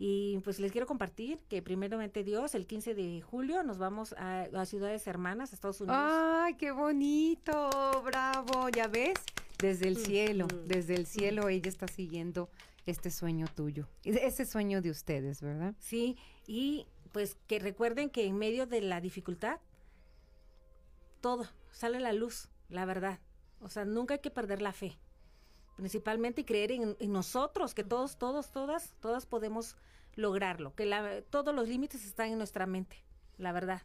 [0.02, 4.48] Y pues les quiero compartir que primeramente Dios, el 15 de julio nos vamos a,
[4.52, 6.00] las ciudades hermanas, Estados Unidos.
[6.02, 7.70] ¡Ay, qué bonito!
[8.06, 8.70] ¡Bravo!
[8.70, 9.16] ¿Ya ves?
[9.58, 12.50] Desde el cielo, desde el cielo ella está siguiendo
[12.86, 15.76] este sueño tuyo, ese sueño de ustedes, ¿verdad?
[15.80, 16.16] Sí,
[16.48, 19.60] y pues que recuerden que en medio de la dificultad,
[21.20, 23.20] todo sale a la luz, la verdad.
[23.60, 24.98] O sea, nunca hay que perder la fe
[25.80, 29.78] principalmente y creer en, nosotros, que todos, todos, todas, todas podemos
[30.16, 32.98] lograrlo, que la, todos los límites están en nuestra mente,
[33.38, 33.82] la verdad.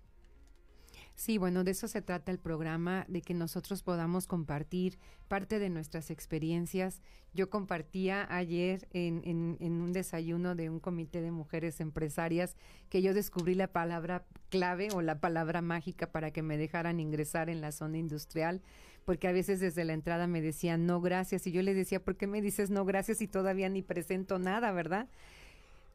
[1.14, 5.70] Sí, bueno, de eso se trata el programa, de que nosotros podamos compartir parte de
[5.70, 7.00] nuestras experiencias.
[7.32, 12.56] Yo compartía ayer en, en, en, un desayuno de un comité de mujeres empresarias
[12.88, 17.48] que yo descubrí la palabra clave o la palabra mágica para que me dejaran ingresar
[17.48, 18.60] en la zona industrial
[19.04, 22.16] porque a veces desde la entrada me decían no gracias y yo le decía, ¿por
[22.16, 25.08] qué me dices no gracias y todavía ni presento nada, verdad?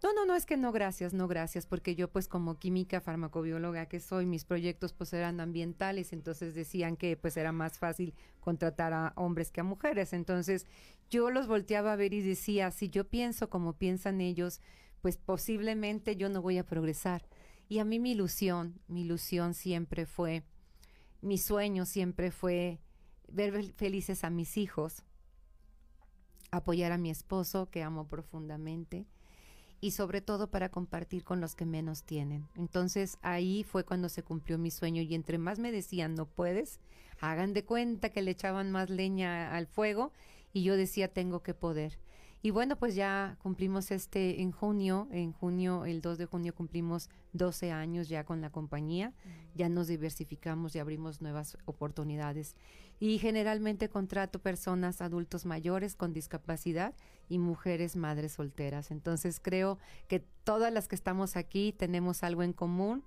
[0.01, 3.87] No, no, no es que no gracias, no gracias, porque yo pues como química farmacobióloga
[3.87, 8.93] que soy, mis proyectos pues eran ambientales, entonces decían que pues era más fácil contratar
[8.93, 10.13] a hombres que a mujeres.
[10.13, 10.67] Entonces
[11.09, 14.61] yo los volteaba a ver y decía, si yo pienso como piensan ellos,
[15.01, 17.27] pues posiblemente yo no voy a progresar.
[17.67, 20.43] Y a mí mi ilusión, mi ilusión siempre fue,
[21.21, 22.79] mi sueño siempre fue
[23.31, 25.03] ver felices a mis hijos,
[26.51, 29.05] apoyar a mi esposo, que amo profundamente,
[29.81, 32.47] y sobre todo para compartir con los que menos tienen.
[32.55, 36.79] Entonces ahí fue cuando se cumplió mi sueño y entre más me decían, no puedes,
[37.21, 40.11] hagan de cuenta que le echaban más leña al fuego
[40.51, 41.99] y yo decía, tengo que poder.
[42.41, 47.09] Y bueno, pues ya cumplimos este en junio, en junio, el 2 de junio cumplimos
[47.33, 49.13] 12 años ya con la compañía,
[49.55, 52.55] ya nos diversificamos y abrimos nuevas oportunidades.
[53.01, 56.93] Y generalmente contrato personas adultos mayores con discapacidad
[57.27, 58.91] y mujeres madres solteras.
[58.91, 59.77] Entonces creo
[60.07, 63.03] que todas las que estamos aquí tenemos algo en común.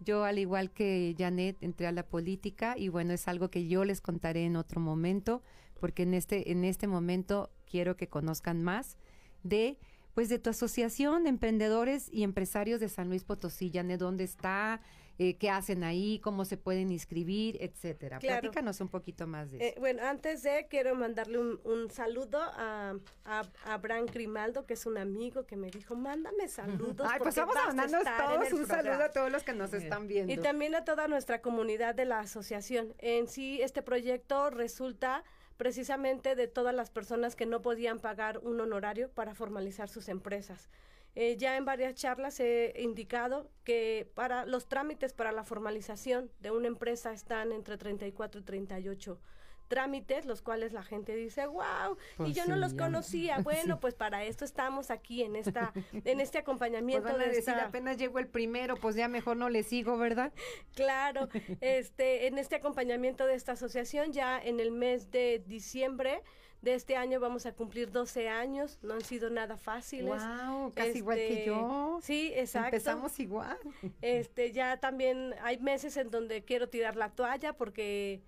[0.00, 3.84] Yo, al igual que Janet, entré a la política y bueno, es algo que yo
[3.84, 5.42] les contaré en otro momento,
[5.78, 8.96] porque en este, en este momento quiero que conozcan más
[9.42, 9.78] de
[10.14, 14.80] pues de tu asociación emprendedores y empresarios de San Luis Potosí, Janet, dónde está,
[15.20, 18.20] eh, qué hacen ahí, cómo se pueden inscribir, etcétera.
[18.20, 19.80] Platícanos un poquito más de eh, eso.
[19.80, 25.44] bueno, antes de quiero mandarle un, saludo a, a, Abraham Grimaldo, que es un amigo
[25.44, 27.08] que me dijo, mándame saludos.
[27.10, 30.32] Ay, pues vamos a mandarnos todos un saludo a todos los que nos están viendo.
[30.32, 32.94] Y también a toda nuestra comunidad de la asociación.
[32.98, 35.24] En sí, este proyecto resulta
[35.58, 40.70] precisamente de todas las personas que no podían pagar un honorario para formalizar sus empresas.
[41.14, 46.52] Eh, ya en varias charlas he indicado que para los trámites para la formalización de
[46.52, 49.20] una empresa están entre 34 y 38
[49.68, 53.38] trámites, los cuales la gente dice, wow, y pues yo no los conocía.
[53.48, 57.96] Bueno, pues para esto estamos aquí en esta, en este acompañamiento pues de decir, apenas
[57.96, 60.32] llegó el primero, pues ya mejor no le sigo, ¿verdad?
[60.74, 61.28] Claro,
[61.60, 66.22] este, en este acompañamiento de esta asociación, ya en el mes de diciembre,
[66.60, 70.22] de este año vamos a cumplir 12 años, no han sido nada fáciles.
[70.22, 71.98] Wow, casi igual que este, yo.
[72.02, 72.76] Sí, exacto.
[72.76, 73.58] Empezamos igual.
[74.02, 78.22] Este, ya también hay meses en donde quiero tirar la toalla porque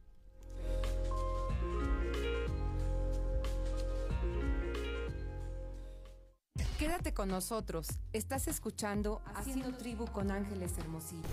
[6.80, 7.90] Quédate con nosotros.
[8.14, 11.28] Estás escuchando Haciendo Tribu con Ángeles Hermosillo.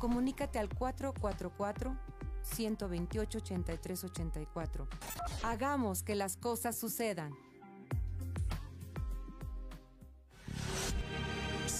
[0.00, 1.96] Comunícate al 444
[2.42, 4.88] 128 8384.
[5.44, 7.32] Hagamos que las cosas sucedan.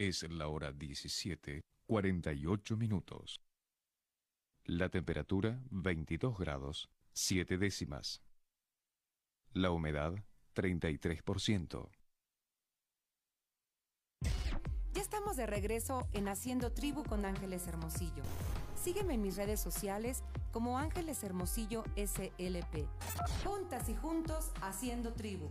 [0.00, 3.42] Es la hora 17, 48 minutos.
[4.64, 8.22] La temperatura 22 grados, 7 décimas.
[9.54, 10.14] La humedad
[10.54, 11.90] 33%.
[14.92, 18.22] Ya estamos de regreso en Haciendo Tribu con Ángeles Hermosillo.
[18.76, 20.22] Sígueme en mis redes sociales
[20.52, 22.86] como Ángeles Hermosillo SLP.
[23.42, 25.50] Juntas y juntos haciendo tribu.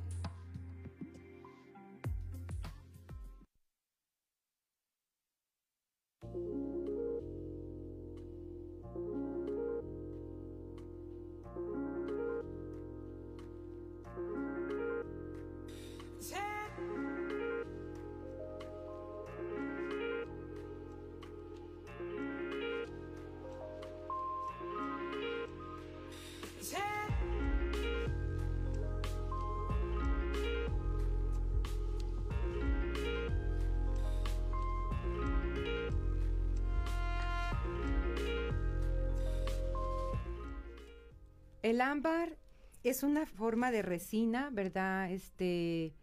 [41.70, 42.38] El ámbar
[42.84, 45.12] es una forma de resina, ¿verdad?
[45.12, 45.94] Este,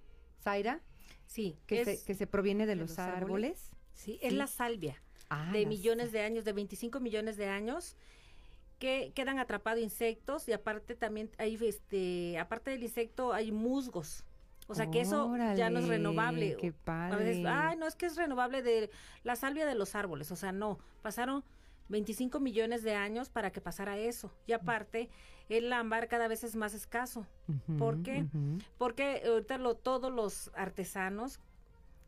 [0.42, 0.82] Zaira.
[1.26, 1.56] Sí.
[1.66, 3.70] Que, se, que se proviene de, los, árboles.
[3.94, 5.02] Sí, es la salvia.
[5.30, 7.96] Ah, de millones de años, de 25 millones de años,
[8.78, 14.24] que quedan atrapados insectos y aparte también hay, este, aparte del insecto hay musgos.
[14.66, 16.56] O sea que eso ya no es renovable.
[16.56, 17.48] qué A veces, padre.
[17.48, 18.90] ay, no es que es renovable de
[19.22, 20.30] la salvia de los árboles.
[20.30, 20.78] O sea, no.
[21.02, 21.44] Pasaron
[21.88, 24.32] 25 millones de años para que pasara eso.
[24.46, 25.10] Y aparte,
[25.48, 27.26] el ámbar cada vez es más escaso.
[27.48, 28.26] Ujú, ¿Por qué?
[28.78, 31.40] Porque ahorita lo, todos los artesanos,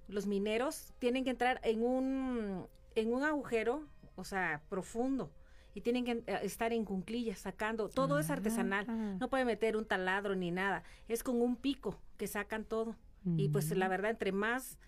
[0.09, 5.31] los mineros, tienen que entrar en un, en un agujero, o sea, profundo.
[5.75, 7.91] Y tienen que eh, estar en cunclillas sacando.
[7.91, 8.87] Todo es artesanal.
[8.89, 9.17] Ah.
[9.21, 10.83] No puede meter un taladro ni nada.
[11.07, 12.97] Es con un pico que sacan todo.
[13.37, 13.91] Y pues la Mm.
[13.91, 14.79] verdad, entre más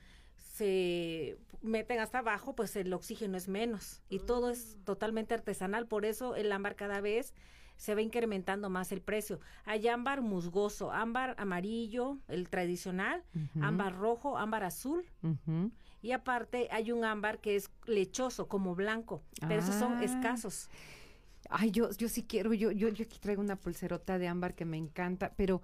[0.58, 4.02] se meten hasta abajo, pues el oxígeno es menos.
[4.08, 5.86] Y todo es totalmente artesanal.
[5.86, 7.34] Por eso el ámbar cada vez
[7.76, 9.38] se va incrementando más el precio.
[9.64, 13.22] Hay ámbar musgoso, ámbar amarillo, el tradicional,
[13.60, 15.04] ámbar rojo, ámbar azul.
[16.02, 20.04] Y aparte hay un ámbar que es lechoso, como blanco, pero esos son Ah.
[20.04, 20.68] escasos.
[21.50, 24.64] Ay, yo, yo sí quiero, yo, yo, yo aquí traigo una pulserota de ámbar que
[24.64, 25.62] me encanta, pero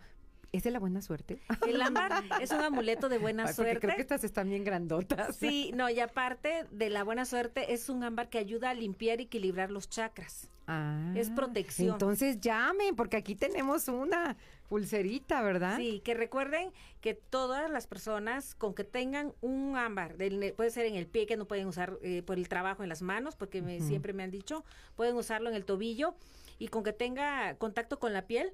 [0.56, 1.38] ¿es de la buena suerte?
[1.66, 3.80] El ámbar es un amuleto de buena porque suerte.
[3.80, 5.36] creo que estas están bien grandotas.
[5.36, 9.20] Sí, no, y aparte de la buena suerte, es un ámbar que ayuda a limpiar
[9.20, 10.48] y equilibrar los chakras.
[10.66, 11.92] Ah, Es protección.
[11.92, 14.36] Entonces llamen, porque aquí tenemos una
[14.68, 15.76] pulserita, ¿verdad?
[15.76, 16.70] Sí, que recuerden
[17.02, 21.26] que todas las personas con que tengan un ámbar, del- puede ser en el pie,
[21.26, 24.22] que no pueden usar eh, por el trabajo en las manos, porque me- siempre me
[24.22, 24.64] han dicho,
[24.96, 26.14] pueden usarlo en el tobillo,
[26.58, 28.52] y con que tenga contacto con la piel,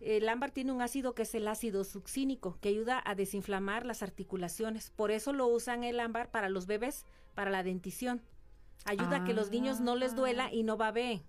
[0.00, 4.02] el ámbar tiene un ácido que es el ácido succínico, que ayuda a desinflamar las
[4.02, 4.90] articulaciones.
[4.90, 8.22] Por eso lo usan el ámbar para los bebés, para la dentición.
[8.86, 11.22] Ayuda a que los niños no les duela y no babeen.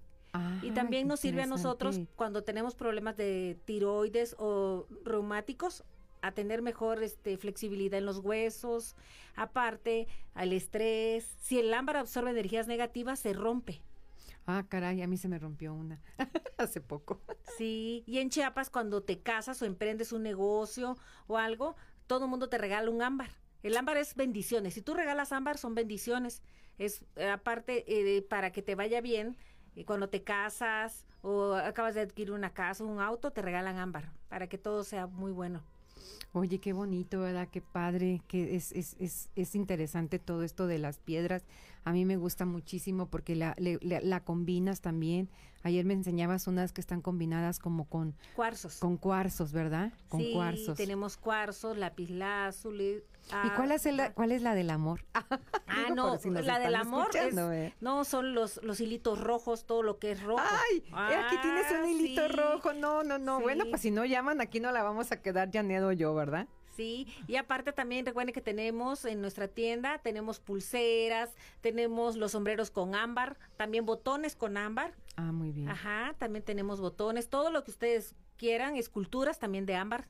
[0.61, 5.83] Y Ah, también qué nos sirve a nosotros cuando tenemos problemas de tiroides o reumáticos
[6.21, 8.95] a tener mejor este, flexibilidad en los huesos,
[9.35, 11.35] aparte al estrés.
[11.39, 13.81] Si el ámbar absorbe energías negativas, se rompe.
[14.57, 16.01] Ah, caray, a mí se me rompió una
[16.57, 17.21] hace poco.
[17.57, 20.97] Sí, y en Chiapas cuando te casas o emprendes un negocio
[21.27, 21.75] o algo,
[22.07, 23.29] todo el mundo te regala un ámbar.
[23.63, 24.73] El ámbar es bendiciones.
[24.73, 26.41] Si tú regalas ámbar, son bendiciones.
[26.77, 29.37] Es eh, aparte eh, para que te vaya bien.
[29.75, 34.11] eh, cuando te casas o acabas de adquirir una casa, un auto, te regalan ámbar
[34.29, 35.63] para que todo sea muy bueno.
[36.33, 37.49] Oye, qué bonito, ¿verdad?
[37.51, 41.43] Qué padre, que es, es, es, es interesante todo esto de las piedras.
[41.83, 45.29] A mí me gusta muchísimo porque la, la combinas también.
[45.63, 48.79] Ayer me enseñabas unas que están combinadas como con cuarzos.
[48.79, 49.93] Con cuarzos, ¿verdad?
[50.09, 50.77] Con sí, cuarzos.
[50.77, 53.03] tenemos cuarzos, lapislázuli.
[53.45, 55.05] ¿Y cuál es, el, cuál es la del amor?
[55.73, 57.73] Ah, no, la del amor es, eh.
[57.79, 60.43] no son los, los hilitos rojos, todo lo que es rojo.
[60.43, 60.83] Ay,
[61.13, 62.73] aquí tienes un ah, hilito rojo.
[62.73, 63.39] No, no, no.
[63.39, 66.47] Bueno, pues si no llaman, aquí no la vamos a quedar Janet o yo, ¿verdad?
[66.75, 71.29] Sí, y aparte también recuerden que tenemos en nuestra tienda, tenemos pulseras,
[71.61, 74.93] tenemos los sombreros con ámbar, también botones con ámbar.
[75.15, 75.69] Ah, muy bien.
[75.69, 80.07] Ajá, también tenemos botones, todo lo que ustedes quieran, esculturas también de ámbar,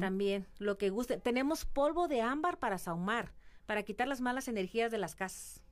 [0.00, 1.18] también lo que guste.
[1.18, 3.34] Tenemos polvo de ámbar para saumar,
[3.66, 5.62] para quitar las malas energías de las casas.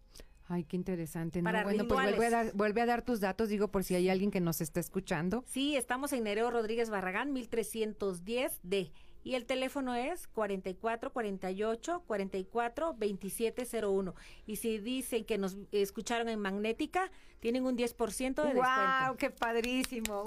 [0.47, 1.41] Ay, qué interesante.
[1.41, 4.31] bueno, pues vuelve a, dar, vuelve a dar tus datos, digo, por si hay alguien
[4.31, 5.45] que nos está escuchando.
[5.47, 8.93] Sí, estamos en Nereo Rodríguez Barragán, 1310D.
[9.25, 14.15] Y el teléfono es 44 48 44 2701.
[14.47, 17.11] Y si dicen que nos escucharon en Magnética,
[17.41, 18.55] tienen un 10% de descuento.
[18.55, 19.17] ¡Wow!
[19.17, 20.25] ¡Qué padrísimo!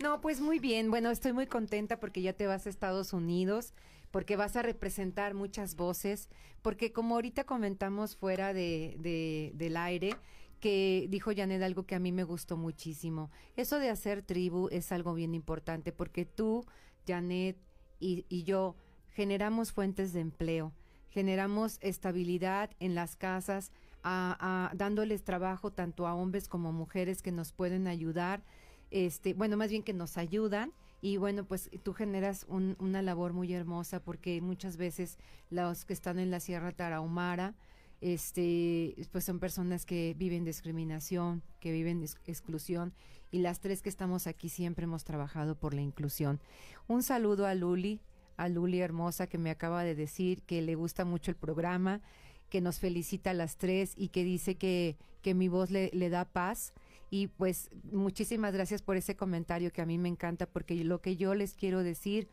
[0.00, 0.90] No, pues muy bien.
[0.90, 3.74] Bueno, estoy muy contenta porque ya te vas a Estados Unidos,
[4.10, 6.28] porque vas a representar muchas voces,
[6.60, 10.16] porque como ahorita comentamos fuera de, de, del aire,
[10.60, 13.30] que dijo Janet algo que a mí me gustó muchísimo.
[13.56, 16.64] Eso de hacer tribu es algo bien importante porque tú
[17.06, 17.56] Janet
[18.00, 18.74] y, yo
[19.10, 20.72] generamos fuentes de empleo,
[21.10, 23.72] generamos estabilidad en las casas,
[24.02, 28.42] a, dándoles trabajo tanto a hombres como mujeres que nos pueden ayudar,
[28.90, 30.72] este, bueno, más bien que nos ayudan.
[31.04, 35.18] Y bueno, pues tú generas una labor muy hermosa porque muchas veces
[35.50, 37.54] los que están en la Sierra Tarahumara,
[38.02, 42.92] este, pues son personas que viven discriminación, que viven exclusión
[43.30, 46.40] y las tres que estamos aquí siempre hemos trabajado por la inclusión.
[46.88, 48.00] Un saludo a Luli,
[48.36, 52.02] a Luli hermosa que me acaba de decir que le gusta mucho el programa,
[52.50, 56.10] que nos felicita a las tres y que dice que, que mi voz le, le
[56.10, 56.74] da paz.
[57.08, 61.16] Y pues muchísimas gracias por ese comentario que a mí me encanta porque lo que
[61.16, 62.28] yo les quiero decir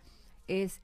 [0.47, 0.81] es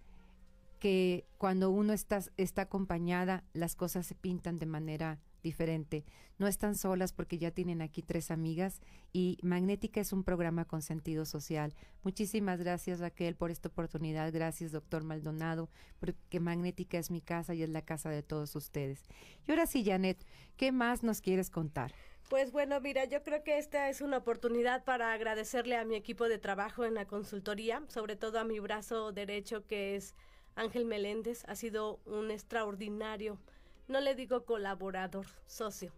[0.85, 6.05] que cuando uno está, está acompañada, las cosas se pintan de manera diferente.
[6.37, 8.81] No están solas porque ya tienen aquí tres amigas
[9.11, 11.73] y Magnética es un programa con sentido social.
[12.03, 14.31] Muchísimas gracias Raquel por esta oportunidad.
[14.31, 19.01] Gracias doctor Maldonado porque Magnética es mi casa y es la casa de todos ustedes.
[19.47, 20.23] Y ahora sí, Janet,
[20.55, 21.95] ¿qué más nos quieres contar?
[22.29, 26.29] Pues bueno, mira, yo creo que esta es una oportunidad para agradecerle a mi equipo
[26.29, 30.13] de trabajo en la consultoría, sobre todo a mi brazo derecho que es
[30.55, 31.43] Ángel Meléndez.
[31.47, 33.39] Ha sido un extraordinario
[33.87, 35.91] no le digo colaborador, socio.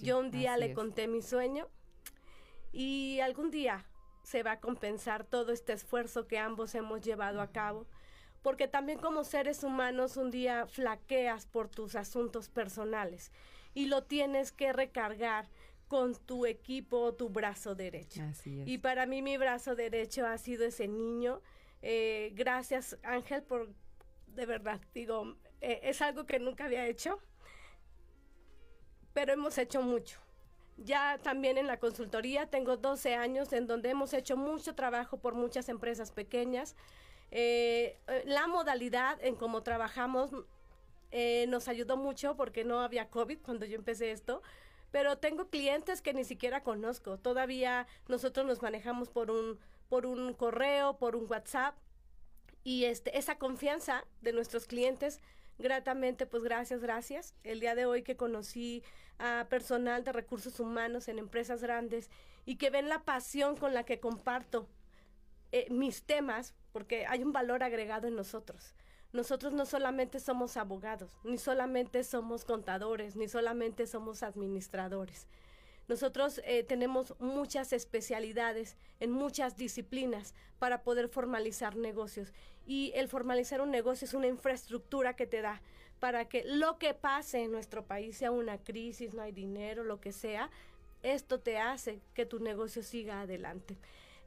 [0.00, 1.68] Yo un día le conté mi sueño
[2.72, 3.84] y algún día
[4.22, 7.86] se va a compensar todo este esfuerzo que ambos hemos llevado a cabo,
[8.42, 13.32] porque también como seres humanos un día flaqueas por tus asuntos personales
[13.74, 15.48] y lo tienes que recargar
[15.88, 18.22] con tu equipo o tu brazo derecho.
[18.44, 21.40] Y para mí mi brazo derecho ha sido ese niño.
[21.82, 23.68] Eh, gracias Ángel por,
[24.36, 27.18] de verdad, digo, eh, es algo que nunca había hecho,
[29.12, 30.20] pero hemos hecho mucho.
[30.76, 35.34] Ya también en la consultoría tengo 12 años en donde hemos hecho mucho trabajo por
[35.34, 36.76] muchas empresas pequeñas.
[37.30, 40.30] Eh, eh, la modalidad en cómo trabajamos
[41.48, 44.42] nos ayudó mucho porque no había COVID cuando yo empecé esto,
[44.90, 47.16] pero tengo clientes que ni siquiera conozco.
[47.16, 49.58] Todavía nosotros nos manejamos por un,
[49.88, 51.74] por un correo, por un WhatsApp
[52.66, 55.20] y este, esa confianza de nuestros clientes
[55.56, 57.32] gratamente, pues gracias, gracias.
[57.44, 58.82] El día de hoy que conocí
[59.20, 62.10] a personal de recursos humanos en empresas grandes
[62.44, 64.68] y que ven la pasión con la que comparto
[65.52, 68.74] eh, mis temas, porque hay un valor agregado en nosotros.
[69.12, 75.28] Nosotros no solamente somos abogados, ni solamente somos contadores, ni solamente somos administradores.
[75.88, 82.32] Nosotros eh, tenemos muchas especialidades en muchas disciplinas para poder formalizar negocios.
[82.66, 85.62] Y el formalizar un negocio es una infraestructura que te da
[86.00, 90.00] para que lo que pase en nuestro país, sea una crisis, no hay dinero, lo
[90.00, 90.50] que sea,
[91.02, 93.78] esto te hace que tu negocio siga adelante.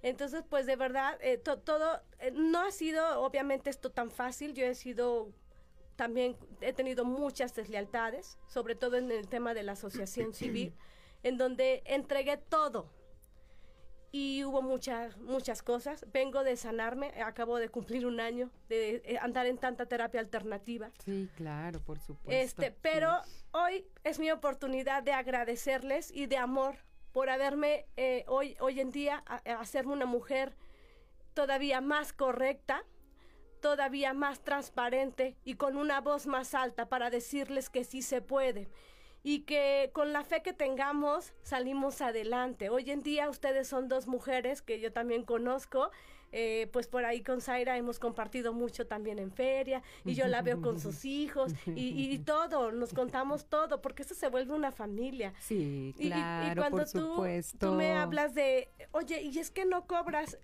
[0.01, 4.65] Entonces, pues de verdad, eh, todo, eh, no ha sido obviamente esto tan fácil, yo
[4.65, 5.29] he sido
[5.97, 10.73] también he tenido muchas deslealtades, sobre todo en el tema de la asociación civil
[11.23, 12.89] en donde entregué todo.
[14.11, 16.05] Y hubo muchas, muchas cosas.
[16.11, 20.89] Vengo de sanarme, acabo de cumplir un año de, eh, andar en tanta terapia alternativa.
[21.05, 22.31] Sí, claro, por supuesto.
[22.31, 26.77] Este, pero hoy es mi oportunidad de agradecerles y de amor
[27.11, 30.55] por haberme eh, hoy, hoy en día hacerme una mujer
[31.35, 32.83] todavía más correcta,
[33.61, 38.69] todavía más transparente y con una voz más alta para decirles que sí se puede
[39.23, 42.69] y que con la fe que tengamos salimos adelante.
[42.69, 45.91] Hoy en día ustedes son dos mujeres que yo también conozco.
[46.31, 50.43] Eh, pues por ahí con Zaira hemos compartido mucho también en feria y yo la
[50.43, 55.33] veo con sus hijos y, todo, nos contamos todo, porque eso se vuelve una familia.
[55.39, 57.71] Sí, claro, y, cuando por tú, supuesto.
[57.71, 60.37] tú me hablas de, oye, y es que no cobras,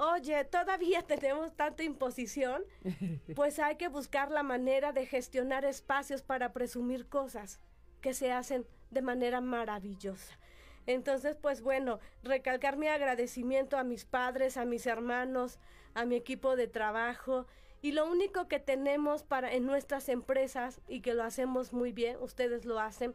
[0.00, 2.64] oye, todavía tenemos tanta imposición,
[3.36, 7.60] pues hay que buscar la manera de gestionar espacios para presumir cosas
[8.00, 10.38] que se hacen de manera maravillosa.
[10.86, 15.58] Entonces, pues bueno, recalcar mi agradecimiento a mis padres, a mis hermanos,
[15.94, 17.46] a mi equipo de trabajo.
[17.82, 22.16] Y lo único que tenemos para en nuestras empresas y que lo hacemos muy bien,
[22.20, 23.14] ustedes lo hacen,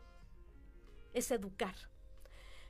[1.14, 1.76] es educar.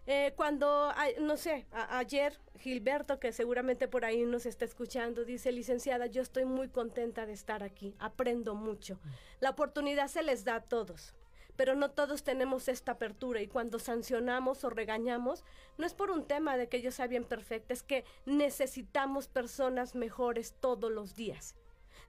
[0.08, 6.06] Eh, cuando, no sé, ayer Gilberto, que seguramente por ahí nos está escuchando, dice, licenciada,
[6.06, 9.00] yo estoy muy contenta de estar aquí, aprendo mucho.
[9.40, 11.16] La oportunidad se les da a todos,
[11.56, 15.44] pero no todos tenemos esta apertura y cuando sancionamos o regañamos,
[15.78, 19.96] no es por un tema de que yo sea bien perfecta, es que necesitamos personas
[19.96, 21.56] mejores todos los días.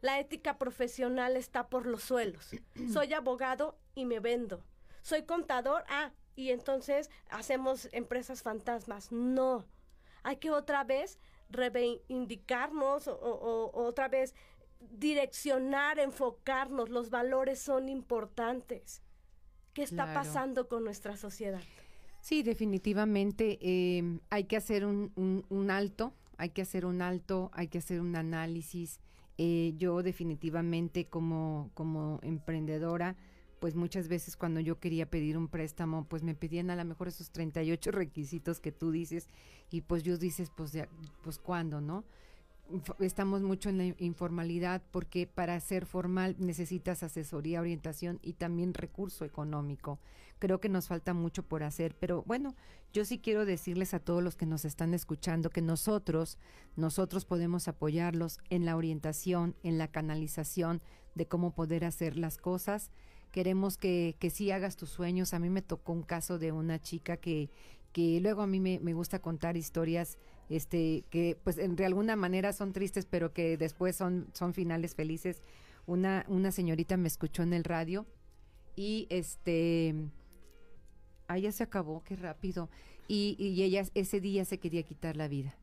[0.03, 2.51] La ética profesional está por los suelos.
[2.93, 4.63] Soy abogado y me vendo.
[5.01, 9.11] Soy contador, ah, y entonces hacemos empresas fantasmas.
[9.11, 9.65] No,
[10.23, 11.19] hay que otra vez
[11.51, 14.35] reivindicarnos o, otra vez
[14.81, 16.91] direccionar, enfocarnos.
[16.91, 19.03] Los valores son importantes.
[19.73, 21.63] ¿Qué está pasando con nuestra sociedad?
[22.21, 25.13] Sí, definitivamente eh, hay que hacer un,
[25.49, 29.01] un, alto, hay que hacer un alto, hay que hacer un análisis.
[29.39, 33.17] Eh, yo definitivamente como, como emprendedora,
[33.67, 37.09] pues muchas veces cuando yo quería pedir un préstamo, pues me pedían a lo mejor
[37.09, 39.27] esos 38 requisitos que tú dices
[39.73, 40.79] y pues yo dices, pues,
[41.25, 42.05] pues cuándo, ¿no?
[43.01, 49.25] Estamos mucho en la informalidad porque para ser formal necesitas asesoría, orientación y también recurso
[49.25, 49.99] económico.
[50.39, 52.55] Creo que nos falta mucho por hacer, pero bueno,
[52.93, 56.39] yo sí quiero decirles a todos los que nos están escuchando que nosotros,
[56.77, 60.83] nosotros podemos apoyarlos en la orientación, en la canalización
[61.17, 62.93] de cómo poder hacer las cosas
[63.33, 65.35] queremos que, que sí hagas tus sueños.
[65.35, 67.51] A mí me tocó un caso de una chica que,
[67.97, 70.19] que luego a mí me, gusta contar historias
[70.51, 74.95] este que pues en, de alguna manera son tristes pero que después son son finales
[74.95, 75.41] felices.
[75.87, 78.05] Una una señorita me escuchó en el radio
[78.77, 79.95] y este
[81.27, 82.69] ah ya se acabó qué rápido.
[83.09, 85.57] Y, y ella ese día se quería quitar la vida.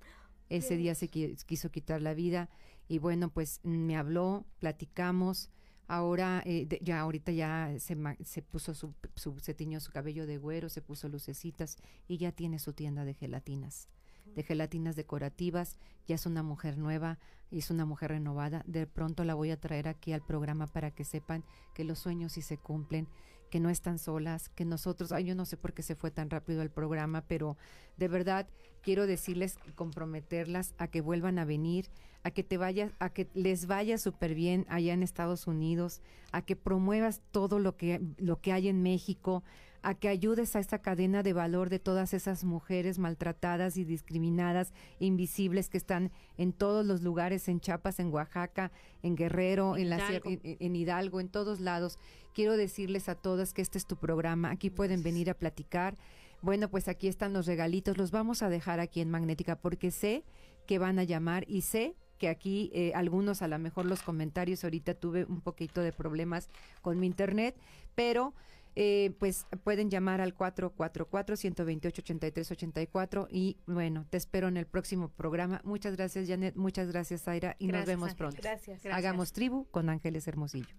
[0.49, 2.49] Ese día se quiso quitar la vida
[2.87, 5.51] y bueno pues me habló platicamos
[5.87, 10.37] Ahora, eh, ya ahorita ya se, se puso su, su, se tiñó su cabello de
[10.37, 11.77] güero, se puso lucecitas
[12.07, 13.89] y ya tiene su tienda de gelatinas,
[14.35, 15.77] de gelatinas decorativas,
[16.07, 17.19] ya es una mujer nueva
[17.51, 18.63] y es una mujer renovada.
[18.65, 22.31] De pronto la voy a traer aquí al programa para que sepan que los sueños
[22.33, 23.07] sí se cumplen,
[23.53, 26.31] que no están solas, que nosotros, ay, yo no sé por qué se fue tan
[26.31, 27.55] rápido el programa, pero
[27.97, 28.47] de verdad
[28.81, 31.85] quiero decirles, comprometerlas a que vuelvan a venir,
[32.23, 36.01] a que te vayas, a que les vaya súper bien allá en Estados Unidos,
[36.31, 39.43] a que promuevas todo lo que, lo que hay en México,
[39.83, 44.73] a que ayudes a esta cadena de valor de todas esas mujeres maltratadas y discriminadas,
[44.99, 48.71] invisibles que están en todos los lugares, en Chiapas, en Oaxaca,
[49.03, 51.99] en Guerrero, en, en Hidalgo, en todos lados.
[52.33, 55.97] Quiero decirles a todas que este es tu programa, aquí pueden venir a platicar.
[56.41, 60.23] Bueno, pues aquí están los regalitos, los vamos a dejar aquí en Magnética porque sé
[60.65, 64.63] que van a llamar y sé que aquí eh, algunos a lo mejor los comentarios
[64.63, 66.47] ahorita tuve un poquito de problemas
[66.81, 67.55] con mi internet,
[67.95, 68.33] pero
[68.75, 75.61] eh, pues pueden llamar al 444-128-8384 y bueno, te espero en el próximo programa.
[75.63, 78.37] Muchas gracias Janet, muchas gracias Zaira y nos vemos pronto.
[78.41, 78.83] Gracias.
[78.85, 80.75] Hagamos tribu con Ángeles Hermosillo.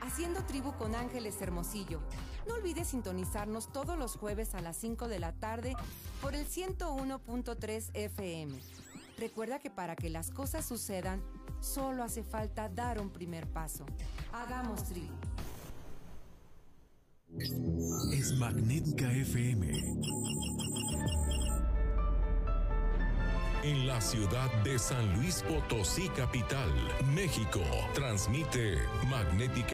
[0.00, 2.00] Haciendo Tribu con Ángeles Hermosillo.
[2.46, 5.74] No olvides sintonizarnos todos los jueves a las 5 de la tarde
[6.22, 8.54] por el 101.3 FM.
[9.18, 11.20] Recuerda que para que las cosas sucedan,
[11.60, 13.84] solo hace falta dar un primer paso.
[14.32, 15.14] Hagamos Tribu.
[18.12, 19.72] Es Magnética FM
[23.66, 26.70] en la ciudad de San Luis Potosí, capital,
[27.14, 27.60] México.
[27.94, 29.56] Transmite Magnética